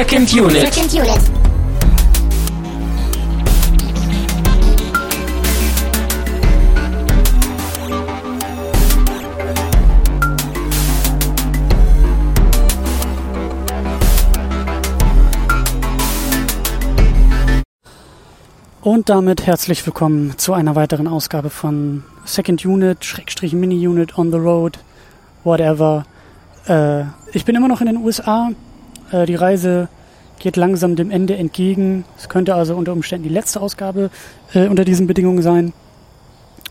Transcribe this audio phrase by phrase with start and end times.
[0.00, 0.72] Second Unit.
[0.72, 1.20] Second Unit.
[18.80, 24.32] Und damit herzlich willkommen zu einer weiteren Ausgabe von Second Unit, Schrägstrich Mini Unit, On
[24.32, 24.78] the Road,
[25.44, 26.06] whatever.
[26.66, 27.02] Äh,
[27.34, 28.48] ich bin immer noch in den USA.
[29.10, 29.88] Äh, die Reise
[30.38, 32.04] geht langsam dem Ende entgegen.
[32.16, 34.10] Es könnte also unter Umständen die letzte Ausgabe
[34.54, 35.72] äh, unter diesen Bedingungen sein.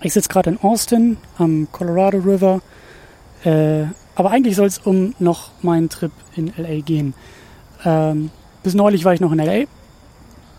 [0.01, 2.61] Ich sitze gerade in Austin am Colorado River.
[3.43, 3.85] Äh,
[4.15, 7.13] aber eigentlich soll es um noch meinen Trip in LA gehen.
[7.85, 8.31] Ähm,
[8.63, 9.65] bis neulich war ich noch in LA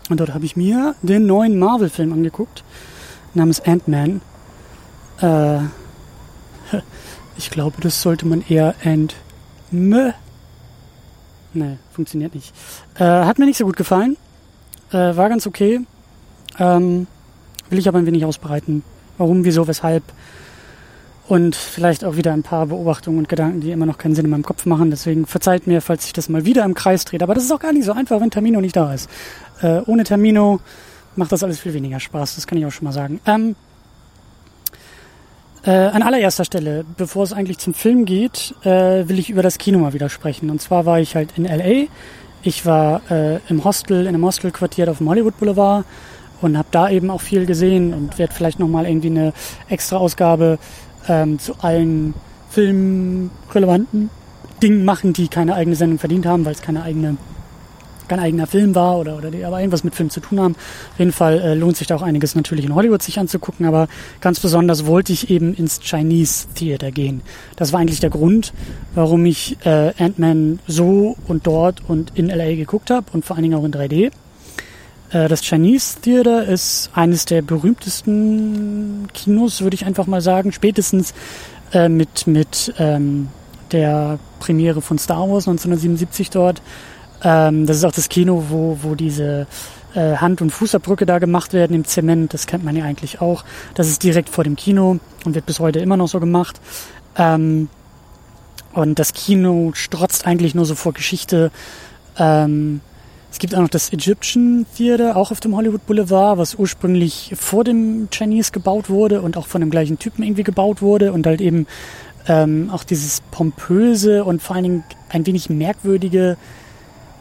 [0.09, 2.63] und dort habe ich mir den neuen Marvel-Film angeguckt,
[3.33, 4.21] namens Ant-Man.
[5.21, 5.59] Äh,
[7.37, 9.15] ich glaube, das sollte man eher Ant
[11.53, 12.53] Ne, funktioniert nicht.
[12.95, 14.17] Äh, hat mir nicht so gut gefallen.
[14.91, 15.81] Äh, war ganz okay.
[16.59, 17.07] Ähm,
[17.69, 18.83] will ich aber ein wenig ausbreiten.
[19.17, 20.03] Warum, wieso, weshalb.
[21.27, 24.31] Und vielleicht auch wieder ein paar Beobachtungen und Gedanken, die immer noch keinen Sinn in
[24.31, 24.89] meinem Kopf machen.
[24.89, 27.21] Deswegen verzeiht mir, falls ich das mal wieder im Kreis drehe.
[27.21, 29.09] Aber das ist auch gar nicht so einfach, wenn Termino nicht da ist.
[29.61, 30.59] Äh, ohne Termino
[31.15, 33.19] macht das alles viel weniger Spaß, das kann ich auch schon mal sagen.
[33.25, 33.55] Ähm,
[35.63, 39.57] äh, an allererster Stelle, bevor es eigentlich zum Film geht, äh, will ich über das
[39.57, 40.49] Kino mal wieder sprechen.
[40.49, 41.87] Und zwar war ich halt in LA.
[42.43, 45.85] Ich war äh, im Hostel, in einem Hostelquartier auf dem Hollywood Boulevard
[46.41, 49.33] und habe da eben auch viel gesehen und werde vielleicht nochmal irgendwie eine
[49.69, 50.57] extra Ausgabe
[51.07, 52.15] ähm, zu allen
[52.49, 54.09] filmrelevanten
[54.61, 57.17] Dingen machen, die keine eigene Sendung verdient haben, weil es keine eigene
[58.11, 60.55] kein eigener Film war oder, oder die aber irgendwas mit Film zu tun haben.
[60.91, 63.87] Auf jeden Fall äh, lohnt sich da auch einiges natürlich in Hollywood sich anzugucken, aber
[64.19, 67.21] ganz besonders wollte ich eben ins Chinese Theater gehen.
[67.55, 68.51] Das war eigentlich der Grund,
[68.95, 73.43] warum ich äh, Ant-Man so und dort und in LA geguckt habe und vor allen
[73.43, 74.11] Dingen auch in 3D.
[75.11, 81.13] Äh, das Chinese Theater ist eines der berühmtesten Kinos, würde ich einfach mal sagen, spätestens
[81.71, 83.29] äh, mit, mit ähm,
[83.71, 86.61] der Premiere von Star Wars 1977 dort
[87.23, 89.47] ähm, das ist auch das Kino, wo, wo diese
[89.93, 92.33] äh, Hand- und Fußabdrücke da gemacht werden im Zement.
[92.33, 93.43] Das kennt man ja eigentlich auch.
[93.75, 96.59] Das ist direkt vor dem Kino und wird bis heute immer noch so gemacht.
[97.17, 97.69] Ähm,
[98.73, 101.51] und das Kino strotzt eigentlich nur so vor Geschichte.
[102.17, 102.81] Ähm,
[103.31, 107.63] es gibt auch noch das Egyptian Theater, auch auf dem Hollywood Boulevard, was ursprünglich vor
[107.63, 111.39] dem Chinese gebaut wurde und auch von dem gleichen Typen irgendwie gebaut wurde und halt
[111.39, 111.65] eben
[112.27, 116.37] ähm, auch dieses pompöse und vor allen Dingen ein wenig merkwürdige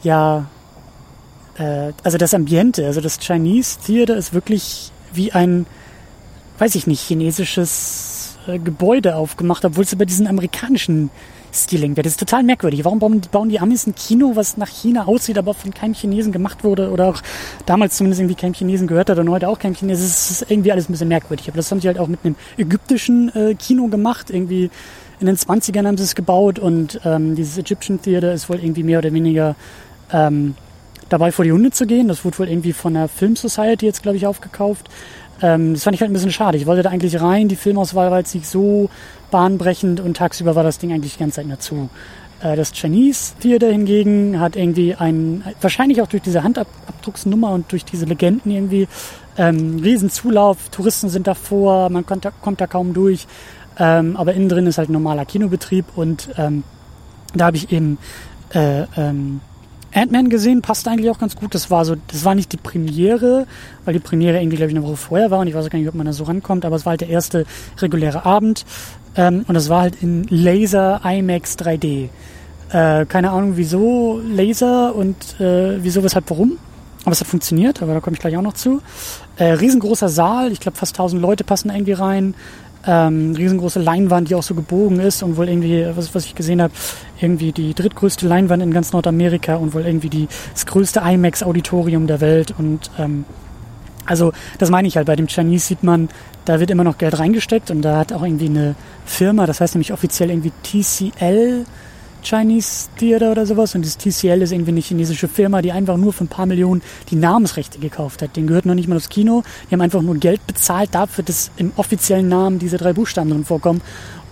[0.03, 0.47] ja,
[1.59, 5.67] äh, also das Ambiente, also das Chinese Theater ist wirklich wie ein,
[6.59, 11.11] weiß ich nicht, chinesisches äh, Gebäude aufgemacht, obwohl es über diesen amerikanischen
[11.53, 12.07] Stiling wird.
[12.07, 12.85] Das ist total merkwürdig.
[12.85, 16.33] Warum bauen, bauen die Amis ein Kino, was nach China aussieht, aber von keinem Chinesen
[16.33, 17.21] gemacht wurde oder auch
[17.67, 20.05] damals zumindest irgendwie keinem Chinesen gehört hat und heute auch keinem Chinesen.
[20.05, 21.49] Es ist irgendwie alles ein bisschen merkwürdig.
[21.49, 24.31] Aber das haben sie halt auch mit einem ägyptischen äh, Kino gemacht.
[24.31, 24.71] Irgendwie
[25.19, 28.85] in den 20ern haben sie es gebaut und ähm, dieses Egyptian Theater ist wohl irgendwie
[28.85, 29.57] mehr oder weniger
[30.13, 30.55] ähm,
[31.09, 32.09] dabei vor die Hunde zu gehen.
[32.09, 34.89] Das wurde wohl irgendwie von der Film Society jetzt, glaube ich, aufgekauft.
[35.43, 36.59] Ähm, das fand ich halt ein bisschen schade.
[36.59, 37.49] Ich wollte da eigentlich rein.
[37.49, 38.91] Die Filmauswahl war jetzt nicht so
[39.31, 41.89] bahnbrechend und tagsüber war das Ding eigentlich die ganze Zeit nur zu.
[42.43, 47.85] Äh, das Chinese Theater hingegen hat irgendwie ein, wahrscheinlich auch durch diese Handabdrucksnummer und durch
[47.85, 48.89] diese Legenden irgendwie,
[49.37, 50.69] ähm, Riesenzulauf.
[50.71, 53.27] Touristen sind davor, man kommt da, kommt da kaum durch.
[53.79, 56.65] Ähm, aber innen drin ist halt ein normaler Kinobetrieb und ähm,
[57.35, 57.99] da habe ich eben
[58.53, 59.41] äh, ähm,
[59.93, 61.55] Ant-Man gesehen, passt eigentlich auch ganz gut.
[61.55, 63.47] Das war so, das war nicht die Premiere,
[63.85, 65.79] weil die Premiere irgendwie, glaube ich, eine Woche vorher war und ich weiß auch gar
[65.79, 67.45] nicht, ob man da so rankommt, aber es war halt der erste
[67.79, 68.65] reguläre Abend
[69.17, 72.09] ähm, und das war halt in Laser IMAX 3D.
[72.73, 76.59] Äh, keine Ahnung wieso Laser und äh, wieso, weshalb, warum.
[77.05, 78.83] Aber es hat funktioniert, aber da komme ich gleich auch noch zu.
[79.37, 82.35] Äh, riesengroßer Saal, ich glaube fast 1000 Leute passen irgendwie rein
[82.87, 86.63] ähm, riesengroße Leinwand, die auch so gebogen ist und wohl irgendwie, was, was ich gesehen
[86.63, 86.73] habe,
[87.23, 92.21] irgendwie die drittgrößte Leinwand in ganz Nordamerika und wohl irgendwie die, das größte IMAX-Auditorium der
[92.21, 92.55] Welt.
[92.57, 93.25] Und ähm,
[94.07, 96.09] also das meine ich halt, bei dem Chinese sieht man,
[96.45, 98.75] da wird immer noch Geld reingesteckt und da hat auch irgendwie eine
[99.05, 101.65] Firma, das heißt nämlich offiziell irgendwie TCL,
[102.23, 103.75] Chinese Theater oder sowas.
[103.75, 106.83] Und das TCL ist irgendwie eine chinesische Firma, die einfach nur für ein paar Millionen
[107.11, 108.37] die Namensrechte gekauft hat.
[108.37, 109.43] Den gehört noch nicht mal das Kino.
[109.69, 113.45] Die haben einfach nur Geld bezahlt dafür, dass im offiziellen Namen diese drei Buchstaben drin
[113.45, 113.81] vorkommen.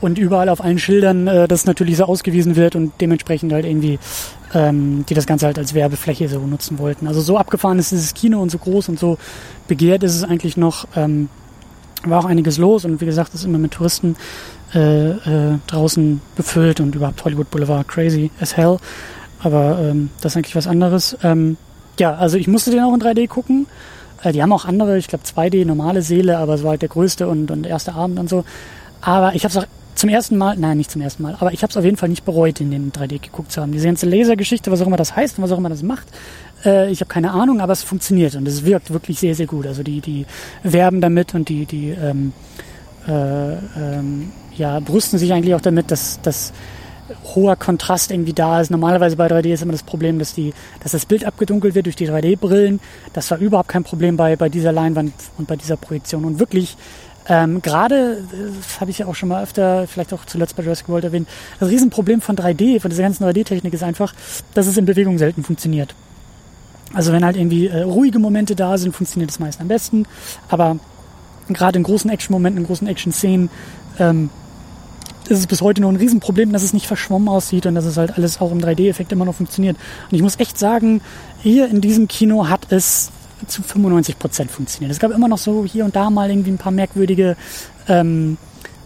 [0.01, 3.99] Und überall auf allen Schildern äh, das natürlich so ausgewiesen wird und dementsprechend halt irgendwie
[4.55, 7.07] ähm, die das Ganze halt als Werbefläche so nutzen wollten.
[7.07, 9.19] Also so abgefahren ist dieses Kino und so groß und so
[9.67, 10.87] begehrt ist es eigentlich noch.
[10.97, 11.29] Ähm,
[12.05, 14.17] war auch einiges los und wie gesagt, ist immer mit Touristen
[14.75, 18.77] äh, äh, draußen befüllt und überhaupt Hollywood Boulevard crazy as hell.
[19.41, 21.17] aber ähm, das ist eigentlich was anderes.
[21.23, 21.57] Ähm,
[21.99, 23.67] ja, also ich musste den auch in 3D gucken.
[24.23, 26.89] Äh, die haben auch andere, ich glaube 2D, normale Seele, aber es war halt der
[26.89, 28.45] größte und, und erste Abend und so.
[29.01, 29.67] Aber ich habe es auch
[29.99, 32.09] zum ersten Mal, nein, nicht zum ersten Mal, aber ich habe es auf jeden Fall
[32.09, 33.73] nicht bereut, in den 3D geguckt zu haben.
[33.73, 36.07] Diese ganze Lasergeschichte, was auch immer das heißt und was auch immer das macht,
[36.65, 39.67] äh, ich habe keine Ahnung, aber es funktioniert und es wirkt wirklich sehr, sehr gut.
[39.67, 40.27] Also die, die
[40.63, 42.33] werben damit und die, die ähm,
[43.09, 46.53] äh, ähm, ja, brüsten sich eigentlich auch damit, dass, dass
[47.35, 48.71] hoher Kontrast irgendwie da ist.
[48.71, 50.53] Normalerweise bei 3D ist immer das Problem, dass, die,
[50.83, 52.81] dass das Bild abgedunkelt wird durch die 3D-Brillen.
[53.13, 56.25] Das war überhaupt kein Problem bei, bei dieser Leinwand und bei dieser Projektion.
[56.25, 56.77] Und wirklich,
[57.29, 58.25] ähm, gerade,
[58.57, 61.29] das habe ich ja auch schon mal öfter, vielleicht auch zuletzt bei Jurassic World erwähnt,
[61.61, 64.15] das Riesenproblem von 3D, von dieser ganzen 3D-Technik ist einfach,
[64.55, 65.95] dass es in Bewegung selten funktioniert.
[66.95, 70.07] Also wenn halt irgendwie äh, ruhige Momente da sind, funktioniert es meist am besten.
[70.49, 70.79] Aber
[71.49, 73.51] gerade in großen Action-Momenten, in großen Action-Szenen,
[73.99, 74.31] ähm,
[75.29, 77.99] ist es bis heute noch ein Riesenproblem, dass es nicht verschwommen aussieht und dass es
[77.99, 79.77] halt alles auch im 3D-Effekt immer noch funktioniert.
[80.11, 81.03] Und ich muss echt sagen,
[81.43, 83.11] hier in diesem Kino hat es
[83.47, 84.93] zu 95 Prozent funktioniert.
[84.93, 87.37] Es gab immer noch so hier und da mal irgendwie ein paar merkwürdige
[87.89, 88.37] ähm,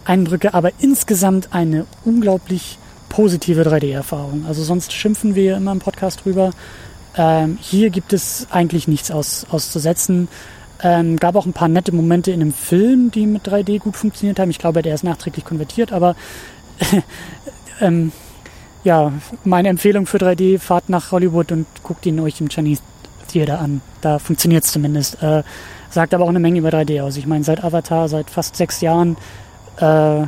[0.05, 2.77] Eindrücke, aber insgesamt eine unglaublich
[3.09, 4.45] positive 3D-Erfahrung.
[4.47, 6.51] Also sonst schimpfen wir immer im Podcast drüber.
[7.15, 10.27] Ähm, hier gibt es eigentlich nichts aus, auszusetzen.
[10.81, 14.39] Ähm, gab auch ein paar nette Momente in dem Film, die mit 3D gut funktioniert
[14.39, 14.49] haben.
[14.49, 16.15] Ich glaube, der ist nachträglich konvertiert, aber
[17.81, 18.11] ähm,
[18.83, 19.13] ja,
[19.45, 22.81] meine Empfehlung für 3D, fahrt nach Hollywood und guckt ihn euch im Chinese
[23.33, 23.81] Theater an.
[24.01, 25.21] Da funktioniert es zumindest.
[25.21, 25.43] Äh,
[25.89, 27.17] sagt aber auch eine Menge über 3D aus.
[27.17, 29.15] Ich meine, seit Avatar, seit fast sechs Jahren
[29.77, 30.25] äh,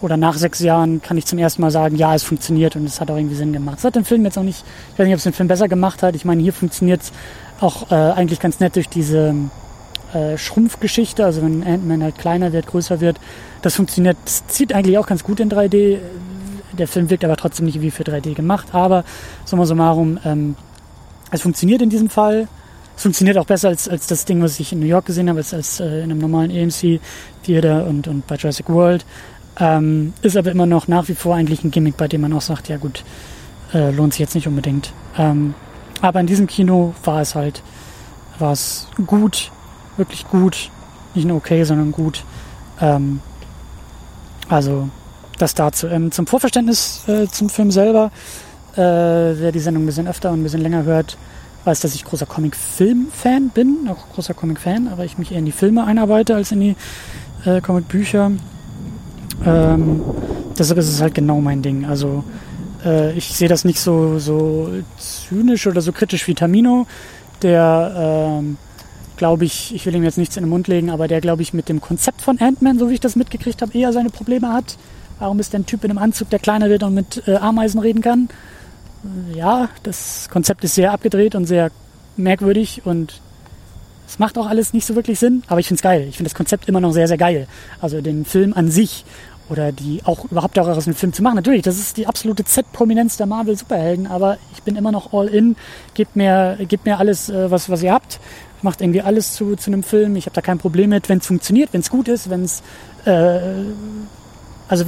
[0.00, 3.00] oder nach sechs Jahren kann ich zum ersten Mal sagen, ja, es funktioniert und es
[3.00, 3.78] hat auch irgendwie Sinn gemacht.
[3.78, 5.68] Es hat den Film jetzt auch nicht, ich weiß nicht, ob es den Film besser
[5.68, 6.16] gemacht hat.
[6.16, 7.12] Ich meine, hier funktioniert es
[7.60, 9.34] auch äh, eigentlich ganz nett durch diese
[10.12, 13.20] äh, Schrumpfgeschichte, also wenn Ant-Man halt kleiner wird, größer wird.
[13.62, 15.98] Das funktioniert, das zieht eigentlich auch ganz gut in 3D.
[16.72, 19.04] Der Film wirkt aber trotzdem nicht wie für 3D gemacht, aber
[19.44, 20.56] summa summarum, ähm,
[21.32, 22.46] es funktioniert in diesem Fall.
[22.94, 25.38] Es funktioniert auch besser als, als das Ding, was ich in New York gesehen habe,
[25.38, 27.00] als, als äh, in einem normalen AMC
[27.42, 29.04] Theater und, und bei Jurassic World.
[29.58, 32.42] Ähm, ist aber immer noch nach wie vor eigentlich ein Gimmick, bei dem man auch
[32.42, 33.02] sagt, ja gut,
[33.72, 34.92] äh, lohnt sich jetzt nicht unbedingt.
[35.18, 35.54] Ähm,
[36.00, 37.62] aber in diesem Kino war es halt,
[38.38, 39.50] war es gut,
[39.96, 40.70] wirklich gut,
[41.14, 42.24] nicht nur okay, sondern gut.
[42.80, 43.20] Ähm,
[44.48, 44.88] also
[45.38, 45.86] das dazu.
[45.86, 48.10] Ähm, zum Vorverständnis äh, zum Film selber,
[48.74, 51.16] äh, wer die Sendung ein bisschen öfter und ein bisschen länger hört,
[51.64, 55.52] weiß, dass ich großer Comic-Film-Fan bin, auch großer Comic-Fan, aber ich mich eher in die
[55.52, 56.76] Filme einarbeite als in die
[57.44, 58.32] äh, Comic-Bücher.
[59.44, 60.02] Ähm,
[60.58, 61.84] deshalb ist es halt genau mein Ding.
[61.84, 62.24] Also
[62.84, 66.86] äh, ich sehe das nicht so, so zynisch oder so kritisch wie Tamino,
[67.42, 68.56] der, ähm,
[69.16, 71.52] glaube ich, ich will ihm jetzt nichts in den Mund legen, aber der, glaube ich,
[71.52, 74.76] mit dem Konzept von Ant-Man, so wie ich das mitgekriegt habe, eher seine Probleme hat.
[75.18, 77.78] Warum ist denn ein Typ in einem Anzug, der kleiner wird und mit äh, Ameisen
[77.78, 78.28] reden kann?
[79.34, 81.70] Ja, das Konzept ist sehr abgedreht und sehr
[82.16, 83.20] merkwürdig und
[84.06, 86.06] es macht auch alles nicht so wirklich Sinn, aber ich finde es geil.
[86.08, 87.48] Ich finde das Konzept immer noch sehr, sehr geil.
[87.80, 89.04] Also den Film an sich
[89.48, 91.36] oder die auch überhaupt auch aus einem Film zu machen.
[91.36, 95.56] Natürlich, das ist die absolute Z-Prominenz der Marvel-Superhelden, aber ich bin immer noch all in.
[95.94, 98.20] Gebt mir, gebt mir alles, äh, was, was ihr habt.
[98.60, 100.14] Macht irgendwie alles zu, zu einem Film.
[100.16, 102.62] Ich habe da kein Problem mit, wenn es funktioniert, wenn es gut ist, wenn es
[103.04, 103.40] äh,
[104.72, 104.86] also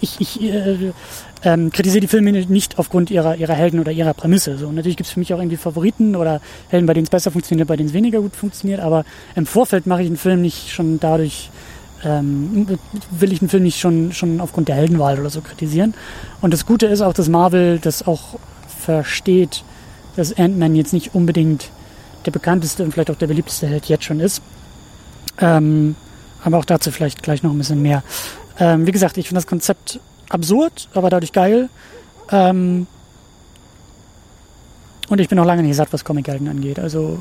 [0.00, 0.92] ich, ich äh,
[1.44, 4.58] ähm, kritisiere die Filme nicht aufgrund ihrer, ihrer Helden oder ihrer Prämisse.
[4.58, 7.30] So, natürlich gibt es für mich auch irgendwie Favoriten oder Helden, bei denen es besser
[7.30, 9.04] funktioniert, bei denen es weniger gut funktioniert, aber
[9.36, 11.50] im Vorfeld mache ich einen Film nicht schon dadurch,
[12.04, 12.78] ähm,
[13.10, 15.94] will ich einen Film nicht schon, schon aufgrund der Heldenwahl oder so kritisieren.
[16.40, 19.62] Und das Gute ist auch, dass Marvel das auch versteht,
[20.16, 21.70] dass Ant-Man jetzt nicht unbedingt
[22.26, 24.42] der bekannteste und vielleicht auch der beliebteste Held jetzt schon ist.
[25.40, 25.94] Ähm,
[26.42, 28.02] aber auch dazu vielleicht gleich noch ein bisschen mehr.
[28.58, 31.68] Ähm, wie gesagt, ich finde das Konzept absurd, aber dadurch geil.
[32.30, 32.86] Ähm,
[35.08, 36.78] und ich bin noch lange nicht satt, was Comic-Helden angeht.
[36.78, 37.18] Also,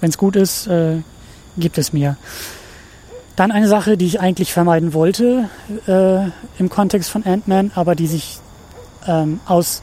[0.00, 0.98] wenn es gut ist, äh,
[1.56, 2.16] gibt es mir.
[3.36, 5.50] Dann eine Sache, die ich eigentlich vermeiden wollte
[5.86, 8.38] äh, im Kontext von Ant-Man, aber die sich
[9.06, 9.82] ähm, aus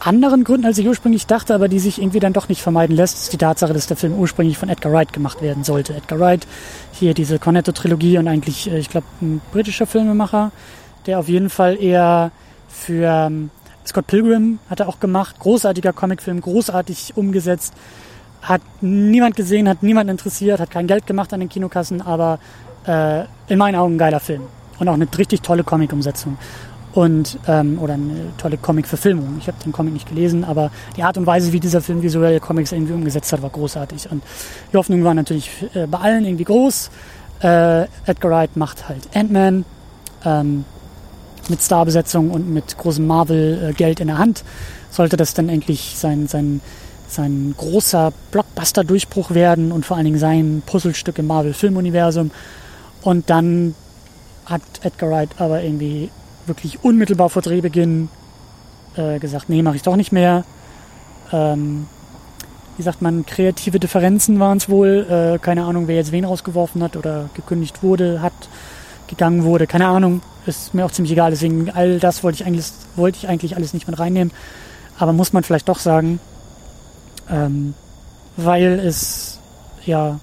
[0.00, 3.18] anderen Gründen, als ich ursprünglich dachte, aber die sich irgendwie dann doch nicht vermeiden lässt,
[3.18, 5.94] ist die Tatsache, dass der Film ursprünglich von Edgar Wright gemacht werden sollte.
[5.94, 6.46] Edgar Wright,
[6.92, 10.52] hier diese Cornetto-Trilogie und eigentlich, äh, ich glaube, ein britischer Filmemacher,
[11.06, 12.30] der auf jeden Fall eher
[12.68, 13.50] für ähm,
[13.88, 17.72] Scott Pilgrim hat er auch gemacht, großartiger Comicfilm, großartig umgesetzt,
[18.42, 22.38] hat niemand gesehen, hat niemand interessiert, hat kein Geld gemacht an den Kinokassen, aber
[22.86, 24.42] äh, in meinen Augen ein geiler Film.
[24.78, 26.38] Und auch eine richtig tolle Comic-Umsetzung.
[26.92, 29.36] Und, ähm, oder eine tolle Comic-Verfilmung.
[29.40, 32.40] Ich habe den Comic nicht gelesen, aber die Art und Weise, wie dieser Film visuelle
[32.40, 34.10] Comics irgendwie umgesetzt hat, war großartig.
[34.10, 34.22] Und
[34.72, 36.90] die Hoffnung war natürlich äh, bei allen irgendwie groß.
[37.40, 39.64] Äh, Edgar Wright macht halt Ant-Man.
[40.24, 40.64] Ähm,
[41.50, 44.44] mit Starbesetzung und mit großem Marvel-Geld in der Hand
[44.90, 46.60] sollte das dann endlich sein, sein,
[47.08, 52.30] sein großer Blockbuster-Durchbruch werden und vor allen Dingen sein Puzzlestück im Marvel-Filmuniversum.
[53.02, 53.74] Und dann
[54.46, 56.10] hat Edgar Wright aber irgendwie
[56.46, 58.08] wirklich unmittelbar vor Drehbeginn
[58.96, 60.44] äh, gesagt, nee, mache ich doch nicht mehr.
[61.32, 61.86] Ähm,
[62.76, 65.06] wie sagt man, kreative Differenzen waren es wohl.
[65.10, 68.32] Äh, keine Ahnung, wer jetzt wen rausgeworfen hat oder gekündigt wurde, hat,
[69.08, 69.66] gegangen wurde.
[69.66, 71.30] Keine Ahnung, ist mir auch ziemlich egal.
[71.30, 74.32] Deswegen all das wollte ich eigentlich, wollte ich eigentlich alles nicht mit reinnehmen.
[74.98, 76.20] Aber muss man vielleicht doch sagen,
[77.30, 77.74] ähm,
[78.36, 79.40] weil es
[79.84, 80.20] ja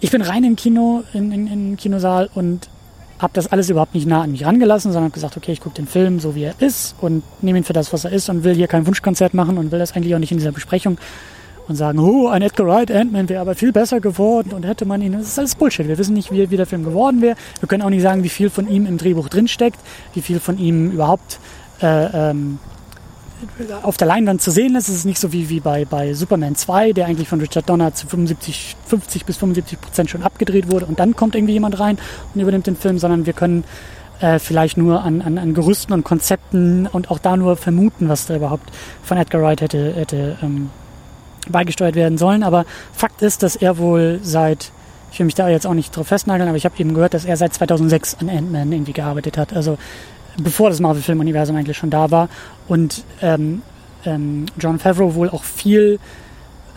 [0.00, 2.68] ich bin rein im Kino, in, in, in den Kinosaal und
[3.18, 5.76] habe das alles überhaupt nicht nah an mich rangelassen, sondern habe gesagt, okay, ich gucke
[5.76, 8.42] den Film so, wie er ist und nehme ihn für das, was er ist und
[8.42, 10.96] will hier kein Wunschkonzert machen und will das eigentlich auch nicht in dieser Besprechung
[11.70, 15.00] und sagen, oh, ein Edgar Wright Ant-Man wäre aber viel besser geworden und hätte man
[15.00, 15.12] ihn.
[15.12, 15.86] Das ist alles Bullshit.
[15.86, 17.36] Wir wissen nicht, wie, wie der Film geworden wäre.
[17.60, 19.78] Wir können auch nicht sagen, wie viel von ihm im Drehbuch drinsteckt,
[20.12, 21.38] wie viel von ihm überhaupt
[21.80, 22.58] äh, ähm,
[23.82, 24.88] auf der Leinwand zu sehen ist.
[24.88, 27.94] Es ist nicht so wie, wie bei, bei Superman 2, der eigentlich von Richard Donner
[27.94, 31.98] zu 75, 50 bis 75 Prozent schon abgedreht wurde und dann kommt irgendwie jemand rein
[32.34, 33.64] und übernimmt den Film, sondern wir können
[34.20, 38.26] äh, vielleicht nur an, an, an Gerüsten und Konzepten und auch da nur vermuten, was
[38.26, 38.70] da überhaupt
[39.02, 40.70] von Edgar Wright hätte, hätte ähm,
[41.48, 42.42] beigesteuert werden sollen.
[42.42, 44.72] Aber Fakt ist, dass er wohl seit
[45.12, 47.24] ich will mich da jetzt auch nicht drauf festnageln, aber ich habe eben gehört, dass
[47.24, 49.52] er seit 2006 an Ant-Man irgendwie gearbeitet hat.
[49.52, 49.76] Also
[50.36, 52.28] bevor das Marvel-Filmuniversum eigentlich schon da war.
[52.68, 53.62] Und ähm,
[54.04, 55.98] ähm, John Favreau wohl auch viel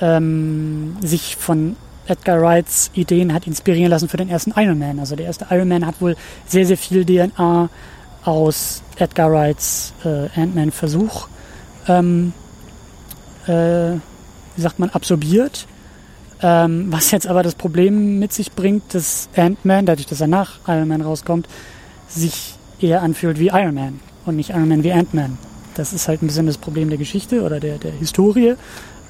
[0.02, 1.76] ähm, sich von
[2.08, 5.00] Edgar Wrights Ideen hat inspirieren lassen für den ersten Iron Man.
[5.00, 6.16] Also der erste Iron Man hat wohl
[6.48, 7.70] sehr, sehr viel DNA
[8.26, 11.28] aus Edgar Wrights äh, Ant-Man-Versuch,
[11.88, 12.34] ähm,
[13.48, 13.98] äh,
[14.56, 15.68] wie sagt man, absorbiert.
[16.42, 20.60] Ähm, was jetzt aber das Problem mit sich bringt, dass Ant-Man, dadurch, dass er nach
[20.68, 21.48] Iron Man rauskommt,
[22.08, 25.38] sich eher anfühlt wie Iron Man und nicht Iron Man wie Ant-Man.
[25.76, 28.56] Das ist halt ein bisschen das Problem der Geschichte oder der, der Historie.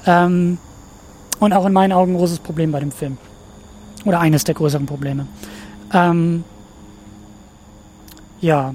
[0.06, 0.58] Ähm,
[1.40, 3.18] und auch in meinen Augen ein großes Problem bei dem Film.
[4.04, 5.26] Oder eines der größeren Probleme.
[5.92, 6.44] Ähm,
[8.40, 8.74] ja.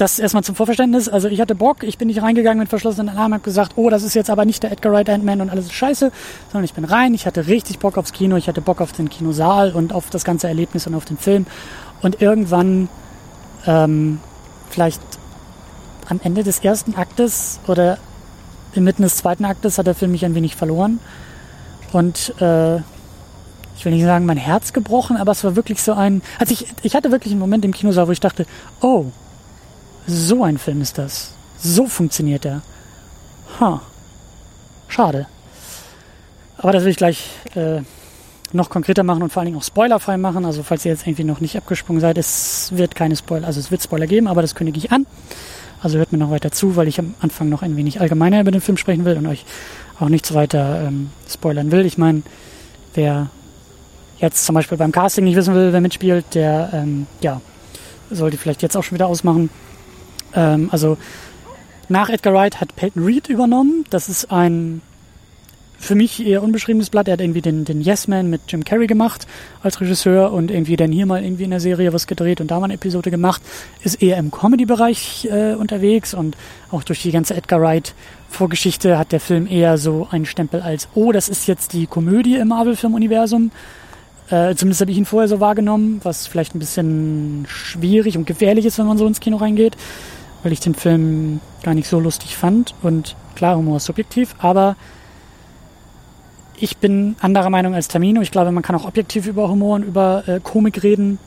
[0.00, 1.10] Das erstmal zum Vorverständnis.
[1.10, 4.02] Also ich hatte Bock, ich bin nicht reingegangen mit verschlossenen Armen, habe gesagt, oh, das
[4.02, 6.10] ist jetzt aber nicht der Edgar Wright Ant-Man und alles ist scheiße,
[6.50, 9.10] sondern ich bin rein, ich hatte richtig Bock aufs Kino, ich hatte Bock auf den
[9.10, 11.44] Kinosaal und auf das ganze Erlebnis und auf den Film.
[12.00, 12.88] Und irgendwann
[13.66, 14.20] ähm,
[14.70, 15.02] vielleicht
[16.08, 17.98] am Ende des ersten Aktes oder
[18.72, 20.98] inmitten des zweiten Aktes hat der Film mich ein wenig verloren.
[21.92, 22.76] Und äh,
[23.76, 26.22] ich will nicht sagen, mein Herz gebrochen, aber es war wirklich so ein.
[26.38, 28.46] Also ich, ich hatte wirklich einen Moment im Kinosaal, wo ich dachte,
[28.80, 29.06] oh,
[30.10, 31.32] so ein Film ist das.
[31.58, 32.62] So funktioniert er.
[33.60, 33.82] Ha.
[34.88, 35.26] Schade.
[36.58, 37.82] Aber das will ich gleich äh,
[38.52, 40.44] noch konkreter machen und vor allen Dingen auch spoilerfrei machen.
[40.44, 43.70] Also falls ihr jetzt irgendwie noch nicht abgesprungen seid, es wird keine Spoiler, also es
[43.70, 45.06] wird Spoiler geben, aber das kündige ich an.
[45.82, 48.50] Also hört mir noch weiter zu, weil ich am Anfang noch ein wenig allgemeiner über
[48.50, 49.46] den Film sprechen will und euch
[49.98, 51.86] auch nichts weiter ähm, spoilern will.
[51.86, 52.22] Ich meine,
[52.94, 53.30] wer
[54.18, 57.40] jetzt zum Beispiel beim Casting nicht wissen will, wer mitspielt, der ähm, ja
[58.10, 59.48] sollte vielleicht jetzt auch schon wieder ausmachen.
[60.34, 60.96] Ähm, also
[61.88, 63.84] nach Edgar Wright hat Peyton Reed übernommen.
[63.90, 64.82] Das ist ein
[65.80, 67.08] für mich eher unbeschriebenes Blatt.
[67.08, 69.26] Er hat irgendwie den, den Yes Man mit Jim Carrey gemacht
[69.62, 72.60] als Regisseur und irgendwie dann hier mal irgendwie in der Serie was gedreht und da
[72.60, 73.40] mal eine Episode gemacht.
[73.82, 76.36] Ist eher im Comedy-Bereich äh, unterwegs und
[76.70, 77.94] auch durch die ganze Edgar Wright
[78.28, 82.36] Vorgeschichte hat der Film eher so einen Stempel als, oh, das ist jetzt die Komödie
[82.36, 83.50] im Marvel-Film-Universum.
[84.28, 88.66] Äh, zumindest habe ich ihn vorher so wahrgenommen, was vielleicht ein bisschen schwierig und gefährlich
[88.66, 89.76] ist, wenn man so ins Kino reingeht,
[90.42, 92.74] weil ich den Film gar nicht so lustig fand.
[92.82, 94.76] Und klar, Humor ist subjektiv, aber
[96.56, 98.20] ich bin anderer Meinung als Tamino.
[98.20, 101.18] Ich glaube, man kann auch objektiv über Humor und über äh, Komik reden.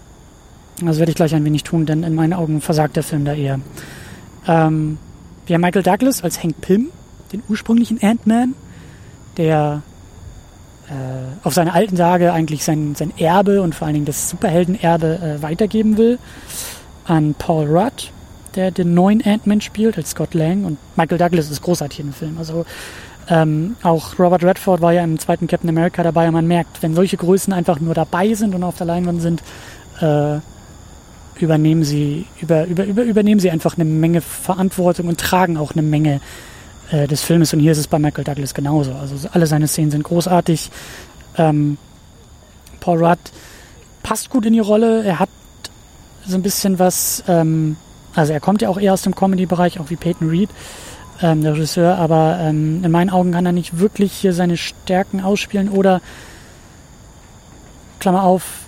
[0.82, 3.34] Das werde ich gleich ein wenig tun, denn in meinen Augen versagt der Film da
[3.34, 3.60] eher.
[4.48, 4.98] Ähm,
[5.46, 6.90] wir haben Michael Douglas als Hank Pym,
[7.32, 8.54] den ursprünglichen Ant-Man,
[9.38, 9.82] der
[10.90, 10.94] äh,
[11.44, 15.42] auf seine alten Tage eigentlich sein, sein Erbe und vor allen Dingen das Superheldenerbe äh,
[15.42, 16.20] weitergeben will
[17.06, 18.12] an Paul Rudd,
[18.56, 22.14] der den neuen Ant-Man spielt als Scott Lang und Michael Douglas ist großartig in dem
[22.14, 22.38] Film.
[22.38, 22.66] Also
[23.30, 26.94] ähm, auch Robert Redford war ja im zweiten Captain America dabei und man merkt, wenn
[26.94, 29.42] solche Größen einfach nur dabei sind und auf der Leinwand sind,
[30.02, 30.40] äh,
[31.40, 35.82] übernehmen sie, über, über, über, übernehmen sie einfach eine Menge Verantwortung und tragen auch eine
[35.82, 36.22] Menge
[36.92, 37.54] äh, des Filmes.
[37.54, 38.94] Und hier ist es bei Michael Douglas genauso.
[38.94, 40.70] Also alle seine Szenen sind großartig.
[41.38, 41.78] Ähm,
[42.80, 43.20] Paul Rudd
[44.04, 45.04] passt gut in die Rolle.
[45.04, 45.30] Er hat
[46.26, 47.78] so ein bisschen was, ähm,
[48.16, 50.50] also er kommt ja auch eher aus dem Comedy-Bereich, auch wie Peyton Reed
[51.22, 55.22] ähm, der Regisseur, aber ähm, in meinen Augen kann er nicht wirklich hier seine Stärken
[55.22, 56.02] ausspielen oder,
[58.00, 58.64] Klammer auf,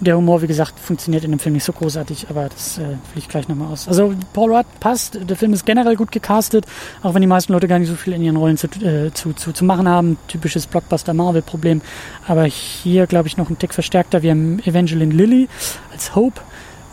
[0.00, 2.98] der Humor, wie gesagt, funktioniert in dem Film nicht so großartig, aber das äh, will
[3.16, 3.88] ich gleich nochmal aus.
[3.88, 6.66] Also Paul Rudd passt, der Film ist generell gut gecastet,
[7.02, 9.32] auch wenn die meisten Leute gar nicht so viel in ihren Rollen zu, äh, zu,
[9.32, 10.18] zu, zu machen haben.
[10.28, 11.80] Typisches Blockbuster-Marvel-Problem.
[12.26, 14.22] Aber hier, glaube ich, noch ein Tick verstärkter.
[14.22, 15.48] Wir haben Evangeline Lilly
[15.92, 16.42] als Hope,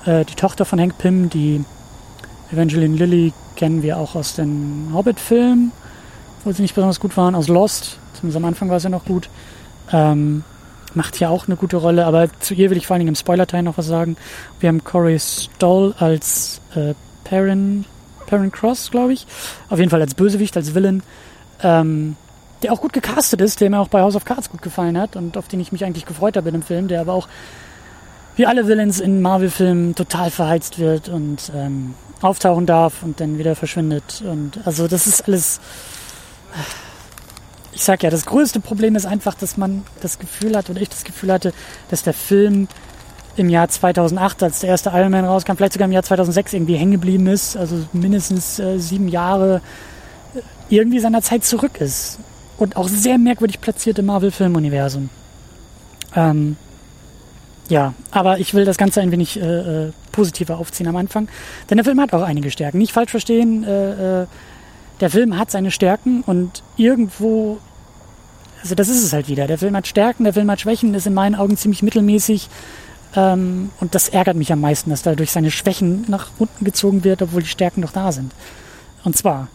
[0.05, 1.29] äh, die Tochter von Hank Pym.
[1.29, 1.63] Die
[2.51, 5.71] Evangeline Lilly kennen wir auch aus den Hobbit-Filmen,
[6.43, 7.97] wo sie nicht besonders gut waren, aus Lost.
[8.13, 9.29] Zumindest am Anfang war sie noch gut.
[9.91, 10.43] Ähm,
[10.93, 13.15] macht hier auch eine gute Rolle, aber zu ihr will ich vor allen Dingen im
[13.15, 14.17] Spoiler-Teil noch was sagen.
[14.59, 16.93] Wir haben Corey Stoll als äh,
[17.23, 17.85] Perrin,
[18.27, 19.25] Perrin Cross, glaube ich.
[19.69, 21.03] Auf jeden Fall als Bösewicht, als Villain.
[21.61, 22.15] Ähm,
[22.61, 25.15] der auch gut gecastet ist, der mir auch bei House of Cards gut gefallen hat
[25.15, 27.27] und auf den ich mich eigentlich gefreut habe in dem Film, der aber auch
[28.35, 33.55] wie alle Villains in Marvel-Filmen total verheizt wird und ähm, auftauchen darf und dann wieder
[33.55, 34.23] verschwindet.
[34.27, 35.59] Und also das ist alles
[37.75, 40.89] ich sag ja, das größte Problem ist einfach, dass man das Gefühl hat, oder ich
[40.89, 41.53] das Gefühl hatte,
[41.89, 42.67] dass der Film
[43.35, 46.75] im Jahr 2008, als der erste Iron Man rauskam, vielleicht sogar im Jahr 2006 irgendwie
[46.75, 49.61] hängen geblieben ist, also mindestens äh, sieben Jahre
[50.35, 52.19] äh, irgendwie seiner Zeit zurück ist.
[52.57, 55.09] Und auch sehr merkwürdig platziert im Marvel-Filmuniversum.
[56.15, 56.57] Ähm,
[57.69, 61.27] ja, aber ich will das Ganze ein wenig äh, äh, positiver aufziehen am Anfang.
[61.69, 62.77] Denn der Film hat auch einige Stärken.
[62.77, 64.27] Nicht falsch verstehen, äh, äh
[64.99, 67.57] der Film hat seine Stärken und irgendwo,
[68.61, 69.47] also das ist es halt wieder.
[69.47, 72.47] Der Film hat Stärken, der Film hat Schwächen, ist in meinen Augen ziemlich mittelmäßig.
[73.15, 77.21] Ähm, und das ärgert mich am meisten, dass dadurch seine Schwächen nach unten gezogen wird,
[77.21, 78.33] obwohl die Stärken noch da sind.
[79.03, 79.47] Und zwar,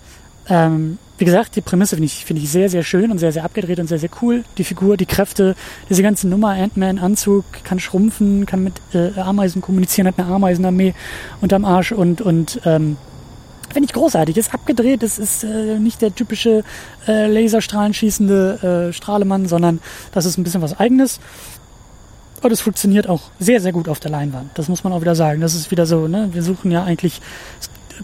[0.48, 3.44] ähm, wie gesagt, die Prämisse finde ich, finde ich sehr, sehr schön und sehr, sehr
[3.44, 4.44] abgedreht und sehr, sehr cool.
[4.56, 5.56] Die Figur, die Kräfte,
[5.90, 10.94] diese ganze Nummer, Ant-Man-Anzug, kann schrumpfen, kann mit äh, Ameisen kommunizieren, hat eine Ameisenarmee
[11.40, 12.96] unterm Arsch und, und ähm,
[13.70, 14.36] Finde ich großartig.
[14.36, 16.64] Ist abgedreht, es ist äh, nicht der typische
[17.06, 19.80] äh, Laserstrahlen schießende äh, Strahlemann, sondern
[20.12, 21.20] das ist ein bisschen was eigenes.
[22.42, 24.52] Und es funktioniert auch sehr, sehr gut auf der Leinwand.
[24.54, 25.40] Das muss man auch wieder sagen.
[25.40, 26.30] Das ist wieder so, ne?
[26.32, 27.20] Wir suchen ja eigentlich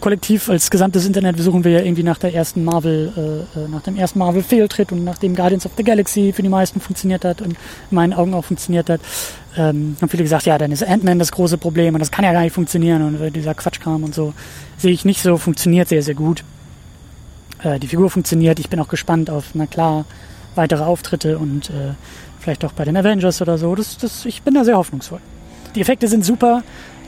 [0.01, 3.83] kollektiv als gesamtes Internet, suchen wir ja irgendwie nach der ersten Marvel, äh, äh, nach
[3.83, 7.53] dem ersten Marvel-Fehltritt und nachdem Guardians of the Galaxy für die meisten funktioniert hat und
[7.53, 7.57] in
[7.91, 9.01] meinen Augen auch funktioniert hat,
[9.57, 12.33] ähm, haben viele gesagt, ja, dann ist Ant-Man das große Problem und das kann ja
[12.33, 14.35] gar nicht funktionieren und äh, dieser Quatschkram und so
[14.79, 16.45] sehe ich nicht so, funktioniert sehr, sehr gut.
[17.63, 20.05] Äh, die Figur funktioniert, ich bin auch gespannt auf, na klar,
[20.55, 21.95] weitere Auftritte und äh,
[22.41, 23.75] vielleicht auch bei den Avengers oder so.
[23.75, 25.21] Das, das, ich bin da sehr hoffnungsvoll.
[25.75, 26.63] Die Effekte sind super,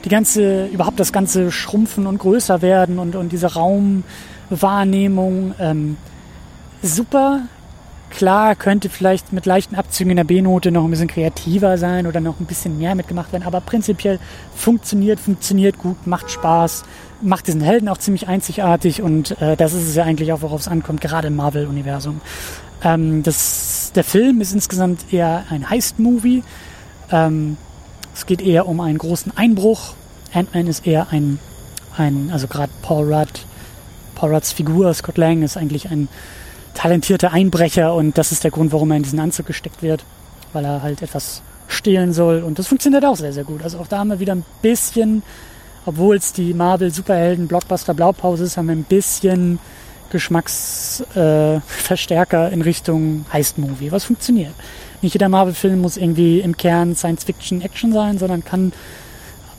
[0.07, 5.97] die ganze, überhaupt das ganze Schrumpfen und größer werden und, und diese Raumwahrnehmung, ähm,
[6.81, 7.41] super.
[8.09, 12.21] Klar, könnte vielleicht mit leichten Abzügen in der B-Note noch ein bisschen kreativer sein oder
[12.21, 14.17] noch ein bisschen mehr mitgemacht werden, aber prinzipiell
[14.55, 16.85] funktioniert, funktioniert gut, macht Spaß,
[17.21, 20.61] macht diesen Helden auch ziemlich einzigartig und äh, das ist es ja eigentlich auch, worauf
[20.61, 22.21] es ankommt, gerade im Marvel-Universum.
[22.81, 26.43] Ähm, der Film ist insgesamt eher ein Heist-Movie.
[27.11, 27.57] Ähm,
[28.15, 29.96] es geht eher um einen großen Einbruch.
[30.33, 31.39] Ant-Man ist eher ein,
[31.97, 33.45] ein also gerade Paul Rudd,
[34.15, 36.07] Paul Rudds Figur, Scott Lang ist eigentlich ein
[36.73, 40.03] talentierter Einbrecher und das ist der Grund, warum er in diesen Anzug gesteckt wird,
[40.53, 43.63] weil er halt etwas stehlen soll und das funktioniert auch sehr, sehr gut.
[43.63, 45.23] Also auch da haben wir wieder ein bisschen,
[45.85, 49.59] obwohl es die Marvel Superhelden Blockbuster Blaupause ist, haben wir ein bisschen
[50.09, 54.53] Geschmacksverstärker äh, in Richtung Heist-Movie, was funktioniert.
[55.01, 58.71] Nicht jeder Marvel-Film muss irgendwie im Kern Science-Fiction-Action sein, sondern kann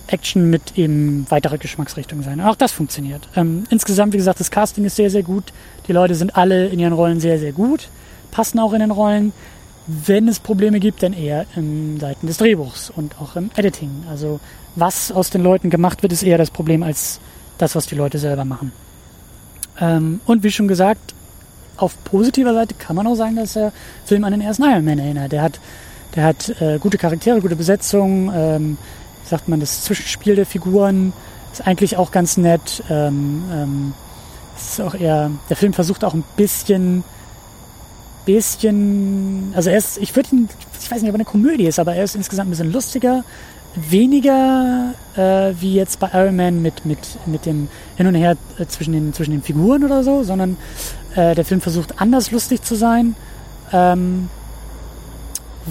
[0.08, 2.40] Action mit eben weiterer Geschmacksrichtung sein.
[2.40, 3.28] Auch das funktioniert.
[3.36, 5.44] Ähm, insgesamt, wie gesagt, das Casting ist sehr, sehr gut.
[5.86, 7.88] Die Leute sind alle in ihren Rollen sehr, sehr gut,
[8.30, 9.32] passen auch in den Rollen.
[9.86, 14.04] Wenn es Probleme gibt, dann eher in Seiten des Drehbuchs und auch im Editing.
[14.10, 14.38] Also
[14.76, 17.20] was aus den Leuten gemacht wird, ist eher das Problem als
[17.56, 18.72] das, was die Leute selber machen.
[19.80, 21.14] Ähm, und wie schon gesagt,
[21.76, 23.72] auf positiver Seite kann man auch sagen, dass der
[24.04, 25.32] Film an den ersten Iron Man erinnert.
[25.32, 25.60] Der hat,
[26.14, 28.78] der hat äh, gute Charaktere, gute Besetzung, ähm,
[29.28, 31.12] sagt man, das Zwischenspiel der Figuren
[31.52, 32.82] ist eigentlich auch ganz nett.
[32.90, 33.94] Ähm, ähm,
[34.56, 37.04] ist auch eher, der Film versucht auch ein bisschen,
[38.24, 40.48] bisschen, also er ist, ich würde ihn,
[40.80, 43.24] ich weiß nicht, ob er eine Komödie ist, aber er ist insgesamt ein bisschen lustiger,
[43.74, 48.66] weniger äh, wie jetzt bei Iron Man mit, mit, mit dem Hin und Her äh,
[48.66, 50.56] zwischen, den, zwischen den Figuren oder so, sondern
[51.14, 53.14] äh, der Film versucht anders lustig zu sein.
[53.72, 54.28] Ähm,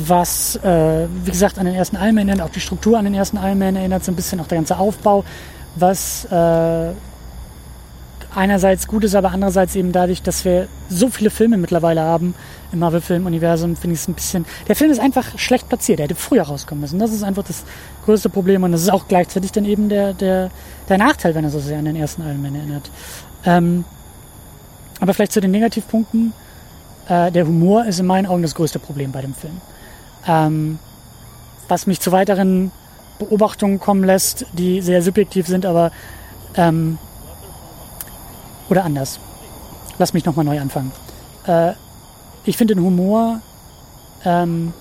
[0.05, 3.13] was, äh, wie gesagt, an den ersten Iron Man erinnert, auch die Struktur an den
[3.13, 5.23] ersten Iron Man erinnert so ein bisschen, auch der ganze Aufbau,
[5.75, 6.91] was äh,
[8.35, 12.35] einerseits gut ist, aber andererseits eben dadurch, dass wir so viele Filme mittlerweile haben
[12.71, 14.45] im Marvel-Film-Universum, finde ich es ein bisschen.
[14.67, 15.99] Der Film ist einfach schlecht platziert.
[15.99, 16.99] Der hätte früher rauskommen müssen.
[16.99, 17.63] Das ist einfach das
[18.05, 20.51] größte Problem und das ist auch gleichzeitig dann eben der, der,
[20.87, 22.91] der Nachteil, wenn er so sehr an den ersten Iron Man erinnert.
[23.45, 23.85] Ähm,
[24.99, 26.33] aber vielleicht zu den Negativpunkten.
[27.07, 29.61] Äh, der Humor ist in meinen Augen das größte Problem bei dem Film.
[30.27, 30.79] Ähm,
[31.67, 32.71] was mich zu weiteren
[33.19, 35.91] Beobachtungen kommen lässt, die sehr subjektiv sind, aber
[36.55, 36.97] ähm,
[38.69, 39.19] oder anders.
[39.97, 40.91] Lass mich nochmal neu anfangen.
[41.45, 41.73] Äh,
[42.45, 43.41] ich finde den Humor
[44.25, 44.73] ähm,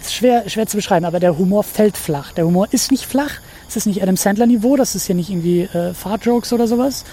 [0.00, 2.32] ist schwer, schwer zu beschreiben, aber der Humor fällt flach.
[2.32, 3.34] Der Humor ist nicht flach.
[3.68, 7.04] Es ist nicht Adam Sandler Niveau, das ist hier nicht irgendwie äh, Fart-Jokes oder sowas.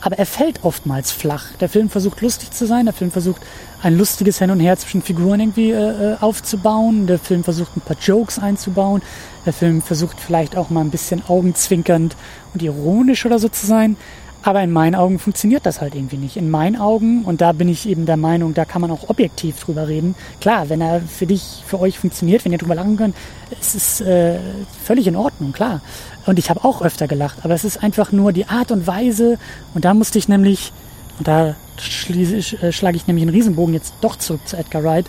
[0.00, 1.46] Aber er fällt oftmals flach.
[1.60, 3.42] Der Film versucht lustig zu sein, der Film versucht
[3.82, 7.80] ein lustiges Hin und Her zwischen Figuren irgendwie äh, äh aufzubauen, der Film versucht ein
[7.80, 9.02] paar Jokes einzubauen,
[9.46, 12.16] der Film versucht vielleicht auch mal ein bisschen augenzwinkernd
[12.54, 13.96] und ironisch oder so zu sein.
[14.42, 16.36] Aber in meinen Augen funktioniert das halt irgendwie nicht.
[16.36, 19.58] In meinen Augen, und da bin ich eben der Meinung, da kann man auch objektiv
[19.58, 20.14] drüber reden.
[20.40, 23.16] Klar, wenn er für dich, für euch funktioniert, wenn ihr drüber lachen könnt,
[23.60, 24.38] ist es äh,
[24.84, 25.80] völlig in Ordnung, klar.
[26.24, 29.38] Und ich habe auch öfter gelacht, aber es ist einfach nur die Art und Weise.
[29.74, 30.72] Und da musste ich nämlich,
[31.18, 35.06] und da äh, schlage ich nämlich einen Riesenbogen jetzt doch zurück zu Edgar Wright,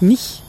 [0.00, 0.42] nicht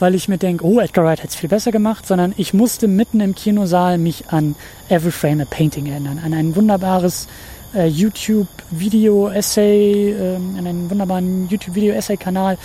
[0.00, 2.88] weil ich mir denke, oh, Edgar Wright hat es viel besser gemacht, sondern ich musste
[2.88, 4.54] mitten im Kinosaal mich an
[4.88, 7.28] Every Frame a Painting erinnern, an ein wunderbares
[7.74, 12.58] äh, YouTube-Video-Essay, äh, an einen wunderbaren YouTube-Video-Essay-Kanal,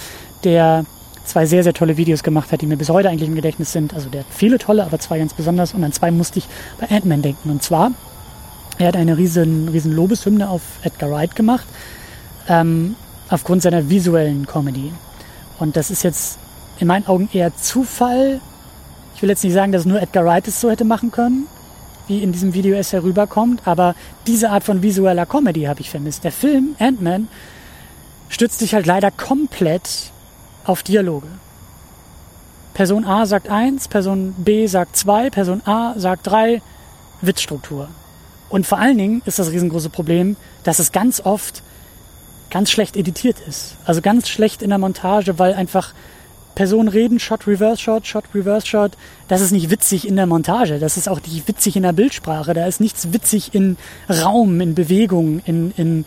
[0.44, 0.86] der
[1.26, 3.94] zwei sehr, sehr tolle Videos gemacht hat, die mir bis heute eigentlich im Gedächtnis sind.
[3.94, 5.74] Also der hat viele tolle, aber zwei ganz besonders.
[5.74, 6.48] Und an zwei musste ich
[6.80, 7.50] bei Ant-Man denken.
[7.50, 7.92] Und zwar,
[8.78, 11.66] er hat eine riesen, riesen Lobeshymne auf Edgar Wright gemacht,
[12.48, 12.96] ähm,
[13.30, 14.92] aufgrund seiner visuellen Comedy.
[15.60, 16.38] Und das ist jetzt
[16.80, 18.42] in meinen Augen eher Zufall.
[19.16, 21.48] Ich will jetzt nicht sagen, dass nur Edgar Wright es so hätte machen können,
[22.08, 23.96] wie in diesem Video es herüberkommt, aber
[24.28, 26.24] diese Art von visueller Comedy habe ich vermisst.
[26.24, 27.30] Der Film Ant-Man
[28.28, 30.12] stützt sich halt leider komplett
[30.66, 31.28] auf Dialoge.
[32.74, 36.62] Person A sagt eins, Person B sagt zwei, Person A sagt drei,
[37.22, 37.88] Witzstruktur.
[38.56, 41.62] Und vor allen Dingen ist das riesengroße Problem, dass es ganz oft
[42.50, 43.76] ganz schlecht editiert ist.
[43.84, 45.94] Also ganz schlecht in der Montage, weil einfach
[46.56, 48.94] Personen reden, Shot, Reverse Shot, Shot, Reverse Shot.
[49.28, 50.80] Das ist nicht witzig in der Montage.
[50.80, 52.54] Das ist auch nicht witzig in der Bildsprache.
[52.54, 53.76] Da ist nichts witzig in
[54.10, 56.06] Raum, in Bewegung, in, in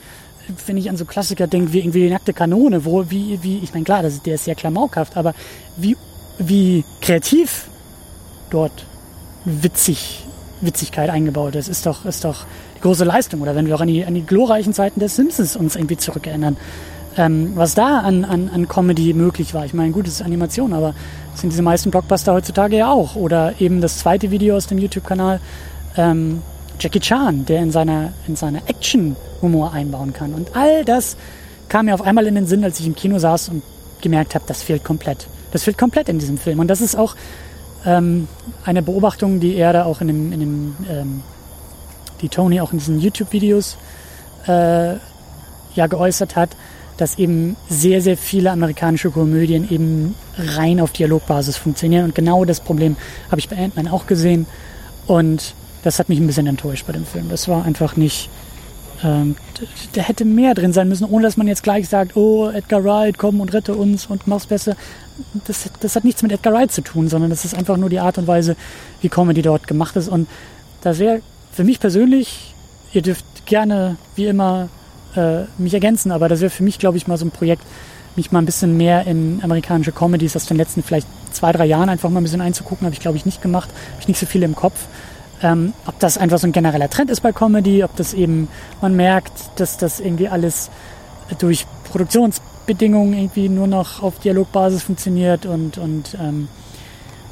[0.66, 3.74] wenn ich an so Klassiker denke, wie irgendwie die nackte Kanone, wo, wie, wie, ich
[3.74, 5.34] meine, klar, das, der ist sehr klamaukhaft, aber
[5.76, 5.98] wie,
[6.38, 7.66] wie kreativ
[8.48, 8.86] dort
[9.44, 10.24] witzig,
[10.60, 13.40] Witzigkeit eingebaut ist, ist doch, ist doch die große Leistung.
[13.40, 16.56] Oder wenn wir auch an die, an die glorreichen Zeiten der Simpsons uns irgendwie zurückerinnern
[17.18, 19.64] ähm, was da an, an, an Comedy möglich war.
[19.64, 20.94] Ich meine, gut, es ist Animation, aber
[21.32, 23.16] das sind diese meisten Blockbuster heutzutage ja auch.
[23.16, 25.40] Oder eben das zweite Video aus dem YouTube-Kanal,
[25.96, 26.42] ähm,
[26.78, 30.32] Jackie Chan, der in seiner, in seiner Action-Humor einbauen kann.
[30.32, 31.16] Und all das
[31.68, 33.62] kam mir auf einmal in den Sinn, als ich im Kino saß und
[34.00, 35.26] gemerkt habe, das fehlt komplett.
[35.50, 36.60] Das fehlt komplett in diesem Film.
[36.60, 37.16] Und das ist auch
[37.84, 38.28] ähm,
[38.64, 41.22] eine Beobachtung, die er da auch in dem, in dem ähm,
[42.20, 43.76] die Tony auch in diesen YouTube-Videos
[44.46, 44.94] äh,
[45.74, 46.50] ja geäußert hat,
[46.96, 52.06] dass eben sehr, sehr viele amerikanische Komödien eben rein auf Dialogbasis funktionieren.
[52.06, 52.96] Und genau das Problem
[53.30, 54.46] habe ich bei Ant-Man auch gesehen.
[55.06, 57.28] Und das hat mich ein bisschen enttäuscht bei dem Film.
[57.28, 58.28] Das war einfach nicht.
[59.04, 59.36] Ähm,
[59.92, 63.16] da hätte mehr drin sein müssen, ohne dass man jetzt gleich sagt, oh, Edgar Wright,
[63.16, 64.74] komm und rette uns und mach's besser.
[65.46, 68.00] Das, das hat nichts mit Edgar Wright zu tun, sondern das ist einfach nur die
[68.00, 68.56] Art und Weise,
[69.00, 70.08] wie Comedy dort gemacht ist.
[70.08, 70.28] Und
[70.80, 72.54] das wäre für mich persönlich,
[72.92, 74.68] ihr dürft gerne, wie immer,
[75.16, 77.62] äh, mich ergänzen, aber das wäre für mich, glaube ich, mal so ein Projekt,
[78.16, 81.88] mich mal ein bisschen mehr in amerikanische Comedies aus den letzten vielleicht zwei, drei Jahren
[81.88, 84.26] einfach mal ein bisschen einzugucken, habe ich, glaube ich, nicht gemacht, habe ich nicht so
[84.26, 84.86] viel im Kopf.
[85.40, 88.48] Ähm, ob das einfach so ein genereller Trend ist bei Comedy, ob das eben,
[88.80, 90.68] man merkt, dass das irgendwie alles
[91.38, 91.64] durch
[92.68, 96.48] Produktionsbedingungen irgendwie nur noch auf Dialogbasis funktioniert und, und ähm,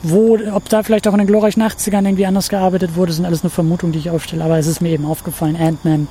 [0.03, 3.42] wo, ob da vielleicht auch in den glorreichen 80ern irgendwie anders gearbeitet wurde, sind alles
[3.42, 6.09] nur Vermutungen, die ich aufstelle, aber es ist mir eben aufgefallen, Ant-Man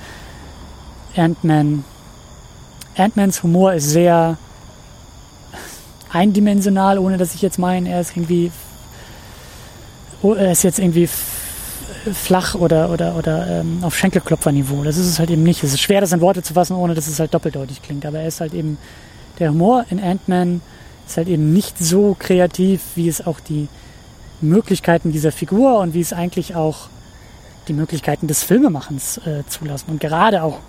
[1.16, 1.84] Ant-Man.
[2.98, 4.38] Ant-Mans Humor ist sehr
[6.12, 8.52] eindimensional, ohne dass ich jetzt meine, er ist irgendwie,
[10.22, 11.10] oh, er ist jetzt irgendwie
[12.14, 14.84] flach oder, oder, oder ähm, auf Schenkelklopferniveau.
[14.84, 15.64] Das ist es halt eben nicht.
[15.64, 18.06] Es ist schwer, das in Worte zu fassen, ohne dass es halt doppeldeutig klingt.
[18.06, 18.78] Aber er ist halt eben,
[19.40, 20.62] der Humor in Ant-Man
[21.08, 23.68] ist halt eben nicht so kreativ, wie es auch die
[24.42, 26.90] Möglichkeiten dieser Figur und wie es eigentlich auch
[27.68, 29.92] die Möglichkeiten des Filmemachens äh, zulassen.
[29.92, 30.60] Und gerade auch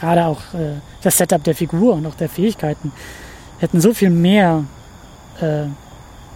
[0.00, 2.92] gerade auch äh, das Setup der Figur und auch der Fähigkeiten
[3.58, 4.64] hätten so viel mehr
[5.40, 5.66] äh,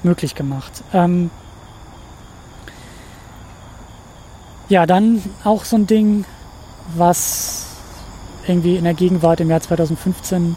[0.02, 0.84] möglich gemacht.
[0.92, 1.30] Ähm
[4.68, 6.24] ja, dann auch so ein Ding,
[6.94, 7.66] was
[8.46, 10.56] irgendwie in der Gegenwart im Jahr 2015